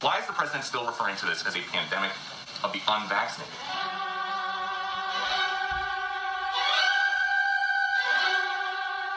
Why 0.00 0.20
is 0.20 0.26
the 0.28 0.32
president 0.32 0.62
still 0.62 0.86
referring 0.86 1.16
to 1.16 1.26
this 1.26 1.42
as 1.44 1.56
a 1.56 1.64
pandemic 1.74 2.12
of 2.62 2.70
the 2.70 2.78
unvaccinated? 2.86 3.50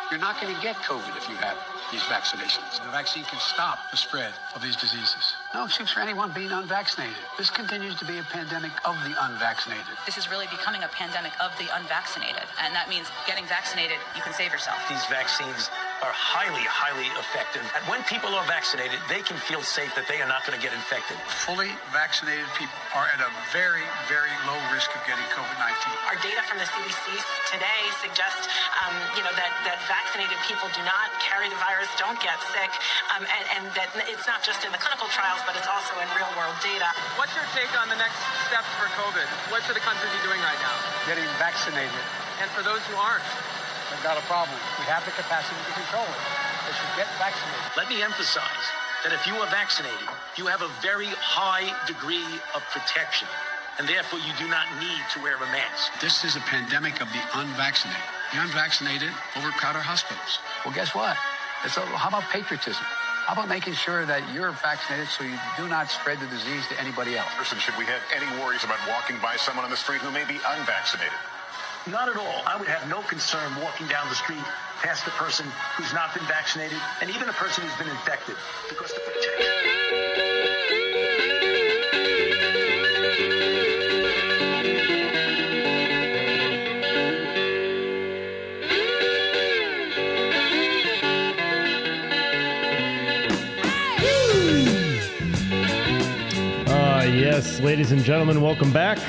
You're 0.10 0.20
not 0.20 0.42
going 0.42 0.50
to 0.50 0.60
get 0.60 0.76
COVID 0.82 1.16
if 1.16 1.30
you 1.30 1.36
have 1.38 1.62
these 1.94 2.02
vaccinations. 2.10 2.82
The 2.82 2.90
vaccine 2.90 3.24
can 3.26 3.40
stop 3.40 3.78
the 3.92 3.98
spread 3.98 4.34
of 4.56 4.64
these 4.64 4.76
diseases. 4.76 5.38
No 5.54 5.66
excuse 5.66 5.94
for 5.94 6.00
anyone 6.00 6.34
being 6.34 6.52
unvaccinated. 6.52 7.14
This 7.38 7.52
continues 7.52 7.94
to 8.00 8.06
be 8.06 8.18
a 8.18 8.24
pandemic 8.34 8.74
of 8.84 8.98
the 9.06 9.14
unvaccinated. 9.30 9.86
This 10.08 10.18
is 10.18 10.32
really 10.32 10.48
becoming 10.50 10.82
a 10.82 10.90
pandemic 10.90 11.32
of 11.40 11.54
the 11.60 11.70
unvaccinated. 11.78 12.50
And 12.58 12.74
that 12.74 12.90
means 12.90 13.06
getting 13.28 13.46
vaccinated, 13.46 13.98
you 14.16 14.24
can 14.24 14.34
save 14.34 14.52
yourself. 14.52 14.82
These 14.90 15.06
vaccines 15.06 15.70
are 16.02 16.14
highly, 16.14 16.66
highly 16.66 17.06
effective. 17.22 17.62
And 17.78 17.86
when 17.86 18.02
people 18.10 18.34
are 18.34 18.46
vaccinated, 18.50 18.98
they 19.06 19.22
can 19.22 19.38
feel 19.38 19.62
safe 19.62 19.94
that 19.94 20.10
they 20.10 20.18
are 20.18 20.26
not 20.26 20.42
going 20.50 20.58
to 20.58 20.64
get 20.64 20.74
infected. 20.74 21.14
Fully 21.46 21.70
vaccinated 21.94 22.50
people 22.58 22.74
are 22.98 23.06
at 23.14 23.22
a 23.22 23.30
very, 23.54 23.86
very 24.10 24.34
low 24.50 24.58
risk 24.74 24.90
of 24.98 25.02
getting 25.06 25.24
COVID 25.30 25.54
19. 25.62 26.10
Our 26.10 26.18
data 26.26 26.42
from 26.50 26.58
the 26.58 26.66
CDC 26.66 27.22
today 27.54 27.82
suggests, 28.02 28.50
um, 28.82 28.98
you 29.14 29.22
know, 29.22 29.34
that, 29.38 29.54
that 29.70 29.78
vaccinated 29.86 30.38
people 30.50 30.66
do 30.74 30.82
not 30.90 31.14
carry 31.22 31.46
the 31.54 31.60
virus, 31.62 31.88
don't 32.02 32.18
get 32.18 32.38
sick, 32.50 32.74
um, 33.14 33.22
and, 33.22 33.46
and 33.62 33.64
that 33.78 33.94
it's 34.10 34.26
not 34.26 34.42
just 34.42 34.66
in 34.66 34.74
the 34.74 34.82
clinical 34.82 35.06
trials, 35.14 35.46
but 35.46 35.54
it's 35.54 35.70
also 35.70 35.94
in 36.02 36.10
real 36.18 36.30
world 36.34 36.58
data. 36.66 36.90
What's 37.14 37.38
your 37.38 37.46
take 37.54 37.70
on 37.78 37.94
the 37.94 38.00
next 38.02 38.18
steps 38.50 38.70
for 38.82 38.90
COVID? 38.98 39.30
What 39.54 39.62
should 39.70 39.78
the 39.78 39.86
country 39.86 40.10
be 40.10 40.22
doing 40.26 40.42
right 40.42 40.60
now? 40.66 40.76
Getting 41.06 41.30
vaccinated. 41.38 42.02
And 42.42 42.50
for 42.58 42.66
those 42.66 42.82
who 42.90 42.98
aren't? 42.98 43.22
They've 43.92 44.08
got 44.08 44.16
a 44.16 44.26
problem. 44.32 44.56
We 44.80 44.88
have 44.88 45.04
the 45.04 45.12
capacity 45.12 45.60
to 45.60 45.74
control 45.76 46.08
it. 46.08 46.22
They 46.64 46.74
should 46.74 46.94
get 46.96 47.12
vaccinated. 47.20 47.60
Let 47.76 47.92
me 47.92 48.00
emphasize 48.00 48.66
that 49.04 49.12
if 49.12 49.28
you 49.28 49.36
are 49.36 49.50
vaccinated, 49.52 50.08
you 50.40 50.48
have 50.48 50.64
a 50.64 50.72
very 50.80 51.12
high 51.20 51.68
degree 51.84 52.40
of 52.56 52.64
protection, 52.72 53.28
and 53.80 53.90
therefore 53.90 54.24
you 54.24 54.32
do 54.40 54.48
not 54.48 54.64
need 54.80 55.04
to 55.12 55.20
wear 55.20 55.36
a 55.36 55.50
mask. 55.52 55.92
This 56.00 56.24
is 56.24 56.40
a 56.40 56.44
pandemic 56.48 57.02
of 57.04 57.12
the 57.12 57.20
unvaccinated. 57.36 58.00
The 58.32 58.40
unvaccinated 58.40 59.12
overcrowd 59.36 59.76
our 59.76 59.84
hospitals. 59.84 60.40
Well, 60.64 60.74
guess 60.74 60.96
what? 60.96 61.18
It's 61.68 61.76
a, 61.76 61.84
how 61.84 62.08
about 62.08 62.24
patriotism? 62.32 62.86
How 63.28 63.34
about 63.34 63.50
making 63.50 63.74
sure 63.76 64.06
that 64.06 64.24
you're 64.34 64.52
vaccinated 64.64 65.08
so 65.12 65.24
you 65.24 65.38
do 65.58 65.68
not 65.68 65.92
spread 65.92 66.20
the 66.20 66.28
disease 66.28 66.66
to 66.72 66.80
anybody 66.80 67.18
else? 67.18 67.30
Person, 67.38 67.60
should 67.60 67.78
we 67.78 67.86
have 67.86 68.02
any 68.16 68.26
worries 68.42 68.64
about 68.64 68.80
walking 68.88 69.20
by 69.22 69.36
someone 69.36 69.66
on 69.66 69.72
the 69.72 69.78
street 69.78 70.02
who 70.02 70.10
may 70.12 70.26
be 70.26 70.40
unvaccinated? 70.42 71.14
Not 71.88 72.10
at 72.10 72.16
all. 72.16 72.44
I 72.46 72.58
would 72.58 72.68
have 72.68 72.88
no 72.88 73.02
concern 73.02 73.56
walking 73.60 73.88
down 73.88 74.08
the 74.08 74.16
street 74.16 74.44
past 74.84 75.08
a 75.08 75.10
person 75.12 75.48
who's 75.78 75.92
not 75.94 76.14
been 76.14 76.24
vaccinated 76.26 76.78
and 77.02 77.10
even 77.10 77.28
a 77.28 77.34
person 77.34 77.64
who's 77.64 77.76
been 77.78 77.90
infected 77.90 78.36
because 78.70 78.94
the 78.94 79.00
protection. 79.00 79.48
Uh, 96.68 97.04
yes, 97.12 97.60
ladies 97.62 97.92
and 97.92 98.04
gentlemen, 98.04 98.40
welcome 98.40 98.72
back 98.72 99.00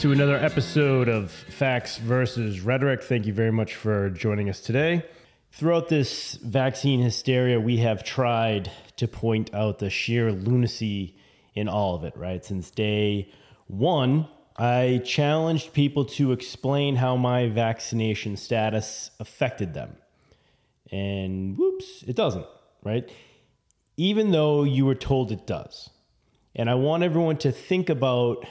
to 0.00 0.12
another 0.12 0.36
episode 0.36 1.08
of 1.08 1.30
Facts 1.30 1.98
versus 1.98 2.60
Rhetoric. 2.60 3.02
Thank 3.02 3.26
you 3.26 3.32
very 3.32 3.52
much 3.52 3.74
for 3.74 4.10
joining 4.10 4.48
us 4.48 4.60
today. 4.60 5.04
Throughout 5.52 5.88
this 5.88 6.34
vaccine 6.34 7.00
hysteria, 7.00 7.60
we 7.60 7.76
have 7.78 8.02
tried 8.02 8.70
to 8.96 9.06
point 9.06 9.52
out 9.54 9.78
the 9.78 9.90
sheer 9.90 10.32
lunacy 10.32 11.16
in 11.54 11.68
all 11.68 11.94
of 11.94 12.04
it, 12.04 12.16
right? 12.16 12.44
Since 12.44 12.70
day 12.70 13.30
one, 13.66 14.26
I 14.56 15.02
challenged 15.04 15.72
people 15.72 16.04
to 16.06 16.32
explain 16.32 16.96
how 16.96 17.16
my 17.16 17.48
vaccination 17.48 18.36
status 18.36 19.10
affected 19.20 19.74
them. 19.74 19.96
And 20.90 21.58
whoops, 21.58 22.04
it 22.06 22.16
doesn't, 22.16 22.46
right? 22.82 23.10
even 24.00 24.30
though 24.30 24.64
you 24.64 24.86
were 24.86 24.94
told 24.94 25.30
it 25.30 25.46
does. 25.46 25.90
And 26.56 26.70
I 26.70 26.74
want 26.74 27.02
everyone 27.02 27.36
to 27.38 27.52
think 27.52 27.90
about 27.90 28.46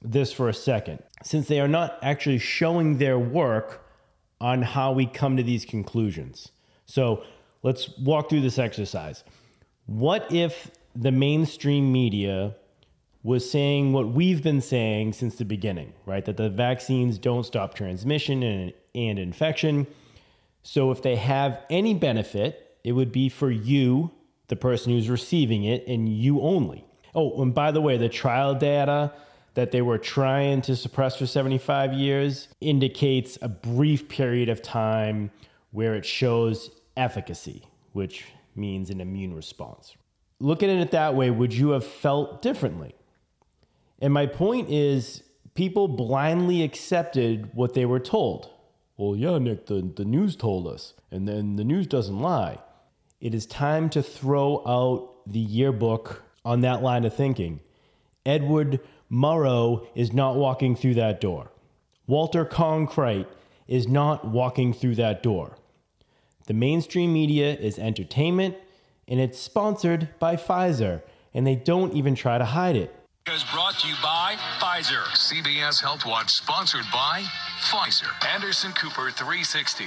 this 0.00 0.32
for 0.32 0.48
a 0.48 0.54
second, 0.54 1.02
since 1.22 1.48
they 1.48 1.60
are 1.60 1.68
not 1.68 1.98
actually 2.02 2.38
showing 2.38 2.98
their 2.98 3.18
work 3.18 3.84
on 4.40 4.62
how 4.62 4.92
we 4.92 5.06
come 5.06 5.36
to 5.36 5.42
these 5.42 5.64
conclusions. 5.64 6.50
So 6.86 7.24
let's 7.62 7.96
walk 7.98 8.30
through 8.30 8.42
this 8.42 8.58
exercise. 8.58 9.24
What 9.86 10.30
if 10.32 10.70
the 10.94 11.10
mainstream 11.10 11.92
media 11.92 12.54
was 13.22 13.50
saying 13.50 13.92
what 13.92 14.08
we've 14.08 14.42
been 14.42 14.60
saying 14.60 15.12
since 15.12 15.36
the 15.36 15.44
beginning, 15.44 15.92
right? 16.06 16.24
That 16.24 16.36
the 16.36 16.48
vaccines 16.48 17.18
don't 17.18 17.44
stop 17.44 17.74
transmission 17.74 18.42
and, 18.42 18.72
and 18.94 19.18
infection. 19.18 19.86
So 20.62 20.90
if 20.92 21.02
they 21.02 21.16
have 21.16 21.60
any 21.68 21.94
benefit, 21.94 22.76
it 22.84 22.92
would 22.92 23.12
be 23.12 23.28
for 23.28 23.50
you 23.50 24.12
the 24.46 24.56
person 24.56 24.92
who's 24.92 25.10
receiving 25.10 25.64
it, 25.64 25.86
and 25.86 26.08
you 26.08 26.40
only. 26.40 26.84
Oh, 27.14 27.42
and 27.42 27.54
by 27.54 27.70
the 27.70 27.82
way, 27.82 27.98
the 27.98 28.08
trial 28.08 28.54
data 28.54 29.12
that 29.58 29.72
they 29.72 29.82
were 29.82 29.98
trying 29.98 30.62
to 30.62 30.76
suppress 30.76 31.16
for 31.16 31.26
75 31.26 31.92
years 31.92 32.46
indicates 32.60 33.36
a 33.42 33.48
brief 33.48 34.08
period 34.08 34.48
of 34.48 34.62
time 34.62 35.32
where 35.72 35.96
it 35.96 36.04
shows 36.04 36.70
efficacy, 36.96 37.64
which 37.92 38.26
means 38.54 38.88
an 38.88 39.00
immune 39.00 39.34
response. 39.34 39.96
Looking 40.38 40.70
at 40.70 40.76
it 40.76 40.92
that 40.92 41.16
way, 41.16 41.32
would 41.32 41.52
you 41.52 41.70
have 41.70 41.84
felt 41.84 42.40
differently? 42.40 42.94
And 44.00 44.14
my 44.14 44.26
point 44.26 44.70
is, 44.70 45.24
people 45.54 45.88
blindly 45.88 46.62
accepted 46.62 47.50
what 47.52 47.74
they 47.74 47.84
were 47.84 47.98
told. 47.98 48.50
Well, 48.96 49.16
yeah, 49.16 49.38
Nick, 49.38 49.66
the, 49.66 49.90
the 49.96 50.04
news 50.04 50.36
told 50.36 50.68
us, 50.68 50.94
and 51.10 51.26
then 51.26 51.56
the 51.56 51.64
news 51.64 51.88
doesn't 51.88 52.20
lie. 52.20 52.60
It 53.20 53.34
is 53.34 53.44
time 53.44 53.90
to 53.90 54.04
throw 54.04 54.62
out 54.64 55.14
the 55.26 55.40
yearbook 55.40 56.22
on 56.44 56.60
that 56.60 56.80
line 56.80 57.04
of 57.04 57.12
thinking. 57.12 57.58
Edward 58.24 58.78
Murrow 59.10 59.86
is 59.94 60.12
not 60.12 60.36
walking 60.36 60.76
through 60.76 60.94
that 60.94 61.20
door. 61.20 61.50
Walter 62.06 62.44
Cronkite 62.44 63.26
is 63.66 63.88
not 63.88 64.26
walking 64.26 64.72
through 64.72 64.94
that 64.96 65.22
door. 65.22 65.56
The 66.46 66.54
mainstream 66.54 67.12
media 67.12 67.54
is 67.54 67.78
entertainment 67.78 68.56
and 69.08 69.20
it's 69.20 69.38
sponsored 69.38 70.08
by 70.18 70.36
Pfizer, 70.36 71.02
and 71.32 71.46
they 71.46 71.56
don't 71.56 71.94
even 71.94 72.14
try 72.14 72.38
to 72.38 72.44
hide 72.44 72.76
it. 72.76 72.94
is 73.32 73.44
brought 73.52 73.78
to 73.78 73.88
you 73.88 73.94
by 74.02 74.36
Pfizer. 74.60 75.02
CBS 75.16 75.82
Health 75.82 76.04
Watch 76.06 76.30
sponsored 76.32 76.84
by 76.92 77.24
Pfizer. 77.60 78.08
Anderson 78.34 78.72
Cooper 78.72 79.10
360. 79.10 79.84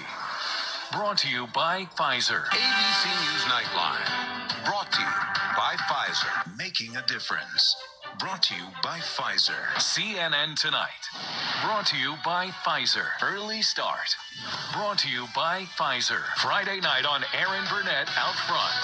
Brought 0.91 1.19
to 1.19 1.29
you 1.29 1.47
by 1.53 1.85
Pfizer. 1.95 2.45
ABC 2.47 3.05
News 3.07 3.43
Nightline. 3.45 4.65
Brought 4.65 4.91
to 4.91 4.99
you 4.99 5.07
by 5.55 5.75
Pfizer. 5.87 6.57
Making 6.57 6.97
a 6.97 7.05
difference. 7.07 7.75
Brought 8.19 8.43
to 8.43 8.55
you 8.55 8.67
by 8.83 8.99
Pfizer. 8.99 9.65
CNN 9.77 10.55
Tonight. 10.59 11.09
Brought 11.63 11.87
to 11.87 11.97
you 11.97 12.15
by 12.23 12.47
Pfizer. 12.47 13.07
Early 13.21 13.61
Start. 13.61 14.15
Brought 14.73 14.99
to 14.99 15.09
you 15.09 15.27
by 15.35 15.63
Pfizer. 15.77 16.21
Friday 16.37 16.79
night 16.81 17.05
on 17.05 17.23
Erin 17.33 17.63
Burnett 17.69 18.09
Out 18.17 18.35
Front. 18.45 18.81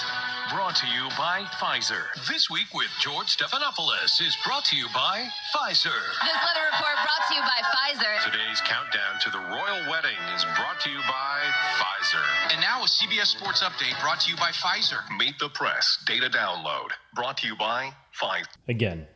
Brought 0.50 0.76
to 0.76 0.86
you 0.86 1.08
by 1.18 1.44
Pfizer. 1.60 2.08
This 2.26 2.48
week 2.48 2.72
with 2.72 2.88
George 3.00 3.36
Stephanopoulos 3.36 4.20
is 4.24 4.36
brought 4.44 4.64
to 4.66 4.76
you 4.76 4.86
by 4.94 5.28
Pfizer. 5.54 5.92
This 6.24 6.38
weather 6.40 6.64
report 6.72 6.96
brought 7.04 7.24
to 7.28 7.34
you 7.34 7.42
by 7.42 7.60
Pfizer. 7.68 8.24
Today's 8.24 8.60
countdown 8.62 9.20
to 9.20 9.30
the 9.30 9.38
royal 9.38 9.90
wedding 9.90 10.18
is 10.34 10.44
brought 10.56 10.80
to 10.80 10.90
you 10.90 10.98
by 11.06 11.38
Pfizer. 11.76 12.24
And 12.52 12.60
now 12.60 12.82
a 12.82 12.86
CBS 12.86 13.36
Sports 13.36 13.62
Update 13.62 14.00
brought 14.00 14.20
to 14.20 14.30
you 14.30 14.36
by 14.36 14.50
Pfizer. 14.50 14.98
Meet 15.18 15.38
the 15.38 15.50
press. 15.50 15.98
Data 16.06 16.30
download. 16.30 16.88
Brought 17.14 17.36
to 17.38 17.46
you 17.46 17.54
by 17.56 17.92
Pfizer. 18.18 18.46
Again, 18.68 19.06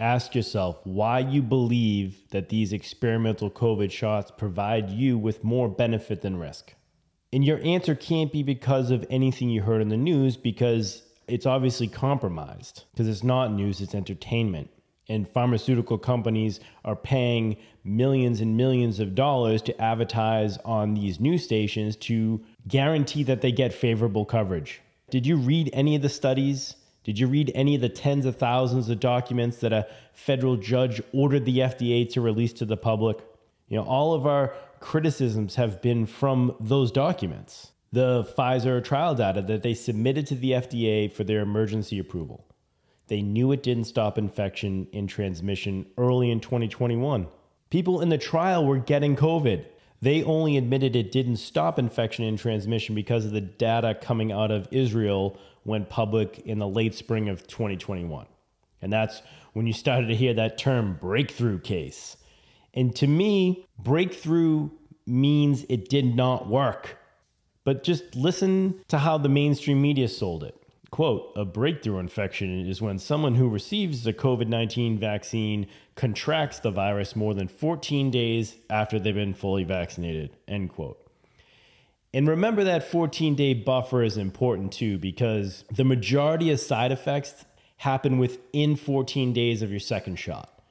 ask 0.00 0.34
yourself 0.34 0.78
why 0.84 1.18
you 1.18 1.42
believe 1.42 2.22
that 2.30 2.48
these 2.48 2.72
experimental 2.72 3.50
COVID 3.50 3.90
shots 3.90 4.30
provide 4.30 4.90
you 4.90 5.18
with 5.18 5.42
more 5.42 5.68
benefit 5.68 6.22
than 6.22 6.36
risk. 6.36 6.74
And 7.32 7.44
your 7.44 7.60
answer 7.64 7.94
can't 7.94 8.32
be 8.32 8.42
because 8.42 8.90
of 8.90 9.04
anything 9.10 9.50
you 9.50 9.62
heard 9.62 9.82
in 9.82 9.88
the 9.88 9.96
news 9.96 10.36
because 10.36 11.02
it's 11.26 11.46
obviously 11.46 11.88
compromised 11.88 12.84
because 12.92 13.08
it's 13.08 13.24
not 13.24 13.52
news, 13.52 13.80
it's 13.80 13.94
entertainment. 13.94 14.70
And 15.10 15.28
pharmaceutical 15.28 15.98
companies 15.98 16.60
are 16.84 16.96
paying 16.96 17.56
millions 17.82 18.40
and 18.40 18.56
millions 18.56 19.00
of 19.00 19.14
dollars 19.14 19.62
to 19.62 19.80
advertise 19.80 20.58
on 20.64 20.94
these 20.94 21.18
news 21.18 21.42
stations 21.42 21.96
to 21.96 22.44
guarantee 22.66 23.22
that 23.24 23.40
they 23.40 23.50
get 23.50 23.72
favorable 23.72 24.24
coverage. 24.24 24.80
Did 25.10 25.26
you 25.26 25.36
read 25.36 25.70
any 25.72 25.96
of 25.96 26.02
the 26.02 26.10
studies? 26.10 26.76
Did 27.08 27.18
you 27.18 27.26
read 27.26 27.50
any 27.54 27.74
of 27.74 27.80
the 27.80 27.88
tens 27.88 28.26
of 28.26 28.36
thousands 28.36 28.90
of 28.90 29.00
documents 29.00 29.56
that 29.60 29.72
a 29.72 29.86
federal 30.12 30.58
judge 30.58 31.00
ordered 31.14 31.46
the 31.46 31.60
FDA 31.60 32.06
to 32.12 32.20
release 32.20 32.52
to 32.52 32.66
the 32.66 32.76
public? 32.76 33.16
You 33.68 33.78
know, 33.78 33.84
all 33.84 34.12
of 34.12 34.26
our 34.26 34.54
criticisms 34.80 35.54
have 35.54 35.80
been 35.80 36.04
from 36.04 36.54
those 36.60 36.92
documents. 36.92 37.72
the 37.92 38.24
Pfizer 38.24 38.84
trial 38.84 39.14
data 39.14 39.40
that 39.40 39.62
they 39.62 39.72
submitted 39.72 40.26
to 40.26 40.34
the 40.34 40.50
FDA 40.50 41.10
for 41.10 41.24
their 41.24 41.40
emergency 41.40 41.98
approval. 41.98 42.44
They 43.06 43.22
knew 43.22 43.52
it 43.52 43.62
didn't 43.62 43.84
stop 43.84 44.18
infection 44.18 44.86
and 44.92 45.08
transmission 45.08 45.86
early 45.96 46.30
in 46.30 46.40
2021. 46.40 47.26
People 47.70 48.02
in 48.02 48.10
the 48.10 48.18
trial 48.18 48.66
were 48.66 48.76
getting 48.76 49.16
COVID. 49.16 49.64
They 50.00 50.22
only 50.22 50.56
admitted 50.56 50.94
it 50.94 51.10
didn't 51.10 51.36
stop 51.36 51.78
infection 51.78 52.24
and 52.24 52.38
transmission 52.38 52.94
because 52.94 53.24
of 53.24 53.32
the 53.32 53.40
data 53.40 53.96
coming 54.00 54.30
out 54.30 54.50
of 54.50 54.68
Israel 54.70 55.38
went 55.64 55.88
public 55.88 56.40
in 56.40 56.58
the 56.58 56.68
late 56.68 56.94
spring 56.94 57.28
of 57.28 57.46
2021. 57.46 58.26
And 58.80 58.92
that's 58.92 59.22
when 59.54 59.66
you 59.66 59.72
started 59.72 60.06
to 60.06 60.14
hear 60.14 60.34
that 60.34 60.56
term 60.56 60.98
breakthrough 61.00 61.58
case. 61.58 62.16
And 62.74 62.94
to 62.96 63.06
me, 63.06 63.66
breakthrough 63.78 64.70
means 65.06 65.64
it 65.68 65.88
did 65.88 66.14
not 66.14 66.48
work. 66.48 66.96
But 67.64 67.82
just 67.82 68.14
listen 68.14 68.80
to 68.88 68.98
how 68.98 69.18
the 69.18 69.28
mainstream 69.28 69.82
media 69.82 70.08
sold 70.08 70.44
it. 70.44 70.54
Quote, 70.90 71.32
a 71.36 71.44
breakthrough 71.44 71.98
infection 71.98 72.66
is 72.66 72.80
when 72.80 72.98
someone 72.98 73.34
who 73.34 73.48
receives 73.48 74.04
the 74.04 74.14
COVID 74.14 74.48
19 74.48 74.98
vaccine 74.98 75.66
contracts 75.96 76.60
the 76.60 76.70
virus 76.70 77.14
more 77.14 77.34
than 77.34 77.46
14 77.46 78.10
days 78.10 78.56
after 78.70 78.98
they've 78.98 79.14
been 79.14 79.34
fully 79.34 79.64
vaccinated, 79.64 80.30
end 80.46 80.70
quote. 80.70 80.98
And 82.14 82.26
remember 82.26 82.64
that 82.64 82.90
14 82.90 83.34
day 83.34 83.52
buffer 83.52 84.02
is 84.02 84.16
important 84.16 84.72
too, 84.72 84.96
because 84.96 85.64
the 85.70 85.84
majority 85.84 86.50
of 86.50 86.58
side 86.58 86.90
effects 86.90 87.44
happen 87.76 88.18
within 88.18 88.74
14 88.74 89.34
days 89.34 89.60
of 89.60 89.70
your 89.70 89.80
second 89.80 90.16
shot. 90.16 90.62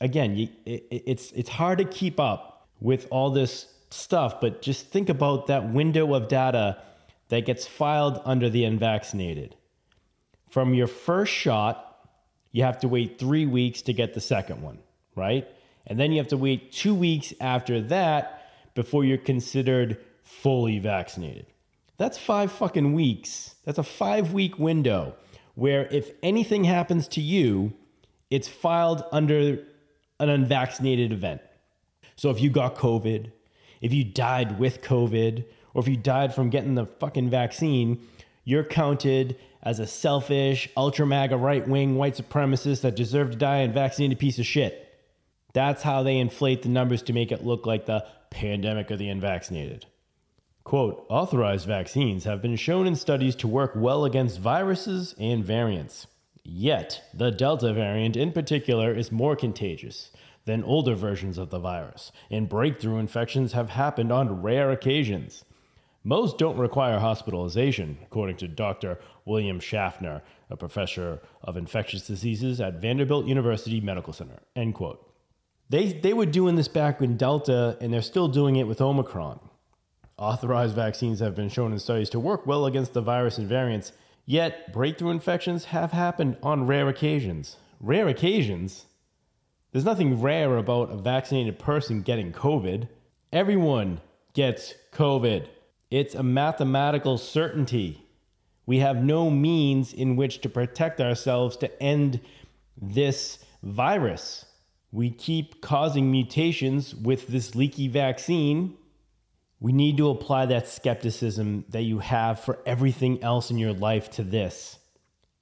Again, 0.00 0.36
you, 0.36 0.48
it, 0.66 0.86
it's, 0.90 1.30
it's 1.32 1.48
hard 1.48 1.78
to 1.78 1.84
keep 1.84 2.18
up 2.18 2.68
with 2.80 3.06
all 3.10 3.30
this 3.30 3.66
stuff, 3.90 4.40
but 4.40 4.62
just 4.62 4.88
think 4.88 5.08
about 5.08 5.46
that 5.46 5.72
window 5.72 6.12
of 6.14 6.26
data 6.26 6.82
that 7.28 7.46
gets 7.46 7.66
filed 7.66 8.20
under 8.24 8.50
the 8.50 8.64
unvaccinated. 8.64 9.54
From 10.50 10.74
your 10.74 10.86
first 10.86 11.32
shot, 11.32 12.08
you 12.52 12.64
have 12.64 12.80
to 12.80 12.88
wait 12.88 13.18
three 13.18 13.46
weeks 13.46 13.82
to 13.82 13.92
get 13.92 14.14
the 14.14 14.20
second 14.20 14.62
one, 14.62 14.78
right? 15.14 15.48
And 15.86 15.98
then 15.98 16.12
you 16.12 16.18
have 16.18 16.28
to 16.28 16.36
wait 16.36 16.72
two 16.72 16.94
weeks 16.94 17.32
after 17.40 17.80
that 17.82 18.50
before 18.74 19.04
you're 19.04 19.18
considered 19.18 19.98
fully 20.22 20.78
vaccinated. 20.78 21.46
That's 21.96 22.18
five 22.18 22.50
fucking 22.50 22.92
weeks. 22.92 23.54
That's 23.64 23.78
a 23.78 23.82
five 23.82 24.32
week 24.32 24.58
window 24.58 25.14
where 25.54 25.86
if 25.86 26.10
anything 26.22 26.64
happens 26.64 27.06
to 27.08 27.20
you, 27.20 27.72
it's 28.30 28.48
filed 28.48 29.04
under 29.12 29.58
an 30.18 30.28
unvaccinated 30.28 31.12
event. 31.12 31.42
So 32.16 32.30
if 32.30 32.40
you 32.40 32.50
got 32.50 32.76
COVID, 32.76 33.30
if 33.80 33.92
you 33.92 34.04
died 34.04 34.58
with 34.58 34.82
COVID, 34.82 35.44
or 35.74 35.82
if 35.82 35.88
you 35.88 35.96
died 35.96 36.34
from 36.34 36.50
getting 36.50 36.74
the 36.74 36.86
fucking 36.86 37.30
vaccine, 37.30 38.06
you're 38.44 38.64
counted 38.64 39.36
as 39.62 39.78
a 39.78 39.86
selfish, 39.86 40.68
ultra 40.76 41.06
MAGA 41.06 41.36
right 41.36 41.66
wing 41.66 41.96
white 41.96 42.16
supremacist 42.16 42.80
that 42.82 42.96
deserved 42.96 43.32
to 43.32 43.38
die 43.38 43.58
and 43.58 43.74
vaccinated 43.74 44.18
piece 44.18 44.38
of 44.38 44.46
shit. 44.46 44.86
That's 45.52 45.82
how 45.82 46.02
they 46.02 46.18
inflate 46.18 46.62
the 46.62 46.68
numbers 46.68 47.02
to 47.02 47.12
make 47.12 47.32
it 47.32 47.44
look 47.44 47.66
like 47.66 47.86
the 47.86 48.06
pandemic 48.30 48.90
of 48.90 48.98
the 48.98 49.08
unvaccinated. 49.08 49.86
Quote 50.64 51.04
Authorized 51.08 51.66
vaccines 51.66 52.24
have 52.24 52.40
been 52.40 52.56
shown 52.56 52.86
in 52.86 52.94
studies 52.94 53.34
to 53.36 53.48
work 53.48 53.72
well 53.74 54.04
against 54.04 54.38
viruses 54.38 55.14
and 55.18 55.44
variants. 55.44 56.06
Yet, 56.44 57.02
the 57.12 57.30
Delta 57.30 57.72
variant 57.72 58.16
in 58.16 58.32
particular 58.32 58.94
is 58.94 59.12
more 59.12 59.36
contagious 59.36 60.10
than 60.44 60.64
older 60.64 60.94
versions 60.94 61.38
of 61.38 61.50
the 61.50 61.58
virus, 61.58 62.12
and 62.30 62.48
breakthrough 62.48 62.98
infections 62.98 63.52
have 63.52 63.70
happened 63.70 64.10
on 64.10 64.42
rare 64.42 64.70
occasions. 64.70 65.44
Most 66.02 66.38
don't 66.38 66.56
require 66.56 66.98
hospitalization, 66.98 67.98
according 68.02 68.36
to 68.38 68.48
Dr. 68.48 68.98
William 69.26 69.60
Schaffner, 69.60 70.22
a 70.48 70.56
professor 70.56 71.20
of 71.42 71.58
infectious 71.58 72.06
diseases 72.06 72.58
at 72.60 72.80
Vanderbilt 72.80 73.26
University 73.26 73.82
Medical 73.82 74.14
Center. 74.14 74.40
End 74.56 74.74
quote. 74.74 75.06
They, 75.68 75.92
they 75.92 76.14
were 76.14 76.26
doing 76.26 76.56
this 76.56 76.68
back 76.68 77.02
in 77.02 77.18
Delta, 77.18 77.76
and 77.82 77.92
they're 77.92 78.00
still 78.00 78.28
doing 78.28 78.56
it 78.56 78.66
with 78.66 78.80
Omicron. 78.80 79.40
Authorized 80.16 80.74
vaccines 80.74 81.20
have 81.20 81.34
been 81.34 81.50
shown 81.50 81.72
in 81.72 81.78
studies 81.78 82.10
to 82.10 82.20
work 82.20 82.46
well 82.46 82.64
against 82.64 82.94
the 82.94 83.02
virus 83.02 83.36
and 83.36 83.46
variants, 83.46 83.92
yet 84.24 84.72
breakthrough 84.72 85.10
infections 85.10 85.66
have 85.66 85.92
happened 85.92 86.38
on 86.42 86.66
rare 86.66 86.88
occasions. 86.88 87.56
Rare 87.78 88.08
occasions? 88.08 88.86
There's 89.70 89.84
nothing 89.84 90.20
rare 90.20 90.56
about 90.56 90.90
a 90.90 90.96
vaccinated 90.96 91.58
person 91.58 92.02
getting 92.02 92.32
COVID. 92.32 92.88
Everyone 93.32 94.00
gets 94.32 94.74
COVID. 94.92 95.46
It's 95.90 96.14
a 96.14 96.22
mathematical 96.22 97.18
certainty. 97.18 98.04
We 98.64 98.78
have 98.78 99.02
no 99.02 99.30
means 99.30 99.92
in 99.92 100.14
which 100.14 100.40
to 100.42 100.48
protect 100.48 101.00
ourselves 101.00 101.56
to 101.58 101.82
end 101.82 102.20
this 102.80 103.38
virus. 103.62 104.44
We 104.92 105.10
keep 105.10 105.60
causing 105.60 106.10
mutations 106.10 106.94
with 106.94 107.26
this 107.26 107.54
leaky 107.54 107.88
vaccine. 107.88 108.76
We 109.58 109.72
need 109.72 109.96
to 109.96 110.10
apply 110.10 110.46
that 110.46 110.68
skepticism 110.68 111.64
that 111.70 111.82
you 111.82 111.98
have 111.98 112.40
for 112.40 112.60
everything 112.64 113.22
else 113.22 113.50
in 113.50 113.58
your 113.58 113.72
life 113.72 114.10
to 114.12 114.22
this. 114.22 114.78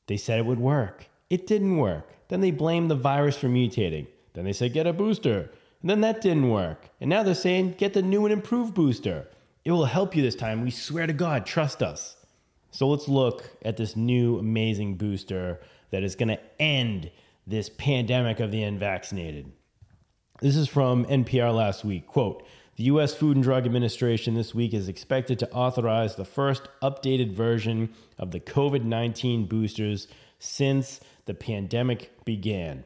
They 0.07 0.17
said 0.17 0.39
it 0.39 0.47
would 0.47 0.59
work. 0.59 1.07
It 1.29 1.47
didn't 1.47 1.77
work. 1.77 2.09
Then 2.29 2.41
they 2.41 2.51
blamed 2.51 2.91
the 2.91 2.95
virus 2.95 3.37
for 3.37 3.49
mutating. 3.49 4.07
Then 4.33 4.45
they 4.45 4.53
said 4.55 4.73
get 4.73 4.87
a 4.87 4.93
booster. 4.93 5.51
And 5.83 5.91
then 5.91 6.01
that 6.01 6.23
didn't 6.23 6.49
work. 6.49 6.89
And 7.01 7.11
now 7.11 7.23
they're 7.23 7.35
saying 7.35 7.75
get 7.79 7.93
the 7.93 8.03
new 8.03 8.25
and 8.25 8.33
improved 8.33 8.75
booster. 8.75 9.29
It 9.69 9.73
will 9.73 9.85
help 9.85 10.17
you 10.17 10.23
this 10.23 10.35
time. 10.35 10.63
We 10.63 10.71
swear 10.71 11.07
to 11.07 11.13
God, 11.13 11.45
trust 11.45 11.83
us. 11.83 12.17
So 12.71 12.89
let's 12.89 13.07
look 13.07 13.51
at 13.63 13.77
this 13.77 13.97
new 13.97 14.39
amazing 14.39 14.95
booster 14.95 15.61
that 15.91 16.03
is 16.03 16.17
going 16.17 16.31
to 16.31 16.41
end 16.59 17.11
this 17.47 17.69
pandemic 17.69 18.41
of 18.41 18.51
the 18.51 18.63
unvaccinated. 18.63 19.53
This 20.41 20.57
is 20.57 20.69
from 20.69 21.05
NPR 21.05 21.55
last 21.55 21.85
week. 21.85 22.07
Quote 22.07 22.47
The 22.77 22.85
U.S. 22.85 23.13
Food 23.13 23.37
and 23.37 23.45
Drug 23.45 23.67
Administration 23.67 24.33
this 24.33 24.55
week 24.55 24.73
is 24.73 24.89
expected 24.89 25.39
to 25.41 25.53
authorize 25.53 26.17
the 26.17 26.25
first 26.25 26.67
updated 26.81 27.35
version 27.35 27.93
of 28.17 28.31
the 28.31 28.41
COVID 28.41 28.85
19 28.85 29.45
boosters 29.49 30.09
since 30.39 30.99
the 31.27 31.35
pandemic 31.35 32.25
began. 32.25 32.85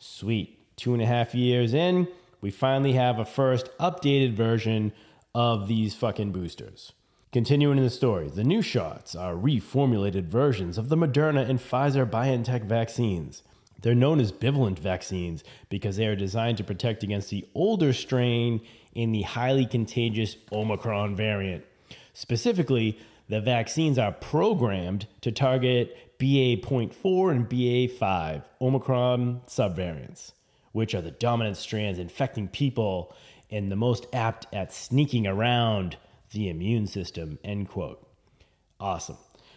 Sweet. 0.00 0.58
Two 0.74 0.94
and 0.94 1.02
a 1.02 1.06
half 1.06 1.32
years 1.32 1.74
in, 1.74 2.08
we 2.40 2.50
finally 2.50 2.94
have 2.94 3.20
a 3.20 3.24
first 3.24 3.70
updated 3.78 4.34
version 4.34 4.92
of 5.34 5.68
these 5.68 5.94
fucking 5.94 6.32
boosters. 6.32 6.92
Continuing 7.32 7.78
in 7.78 7.84
the 7.84 7.90
story, 7.90 8.28
the 8.28 8.44
new 8.44 8.62
shots 8.62 9.16
are 9.16 9.34
reformulated 9.34 10.26
versions 10.26 10.78
of 10.78 10.88
the 10.88 10.96
Moderna 10.96 11.48
and 11.48 11.58
Pfizer 11.58 12.08
BioNTech 12.08 12.64
vaccines. 12.64 13.42
They're 13.82 13.94
known 13.94 14.20
as 14.20 14.30
bivalent 14.30 14.78
vaccines 14.78 15.42
because 15.68 15.96
they 15.96 16.06
are 16.06 16.14
designed 16.14 16.58
to 16.58 16.64
protect 16.64 17.02
against 17.02 17.30
the 17.30 17.46
older 17.54 17.92
strain 17.92 18.60
in 18.94 19.10
the 19.10 19.22
highly 19.22 19.66
contagious 19.66 20.36
Omicron 20.52 21.16
variant. 21.16 21.64
Specifically, 22.12 22.98
the 23.28 23.40
vaccines 23.40 23.98
are 23.98 24.12
programmed 24.12 25.06
to 25.22 25.32
target 25.32 25.96
BA.4 26.18 27.30
and 27.32 27.48
BA.5 27.48 28.44
Omicron 28.60 29.40
subvariants, 29.48 30.32
which 30.72 30.94
are 30.94 31.02
the 31.02 31.10
dominant 31.10 31.56
strands 31.56 31.98
infecting 31.98 32.46
people 32.46 33.14
and 33.50 33.70
the 33.70 33.76
most 33.76 34.06
apt 34.12 34.46
at 34.52 34.72
sneaking 34.72 35.26
around 35.26 35.96
the 36.32 36.48
immune 36.48 36.86
system, 36.86 37.38
end 37.44 37.68
quote. 37.68 38.06
Awesome. 38.80 39.16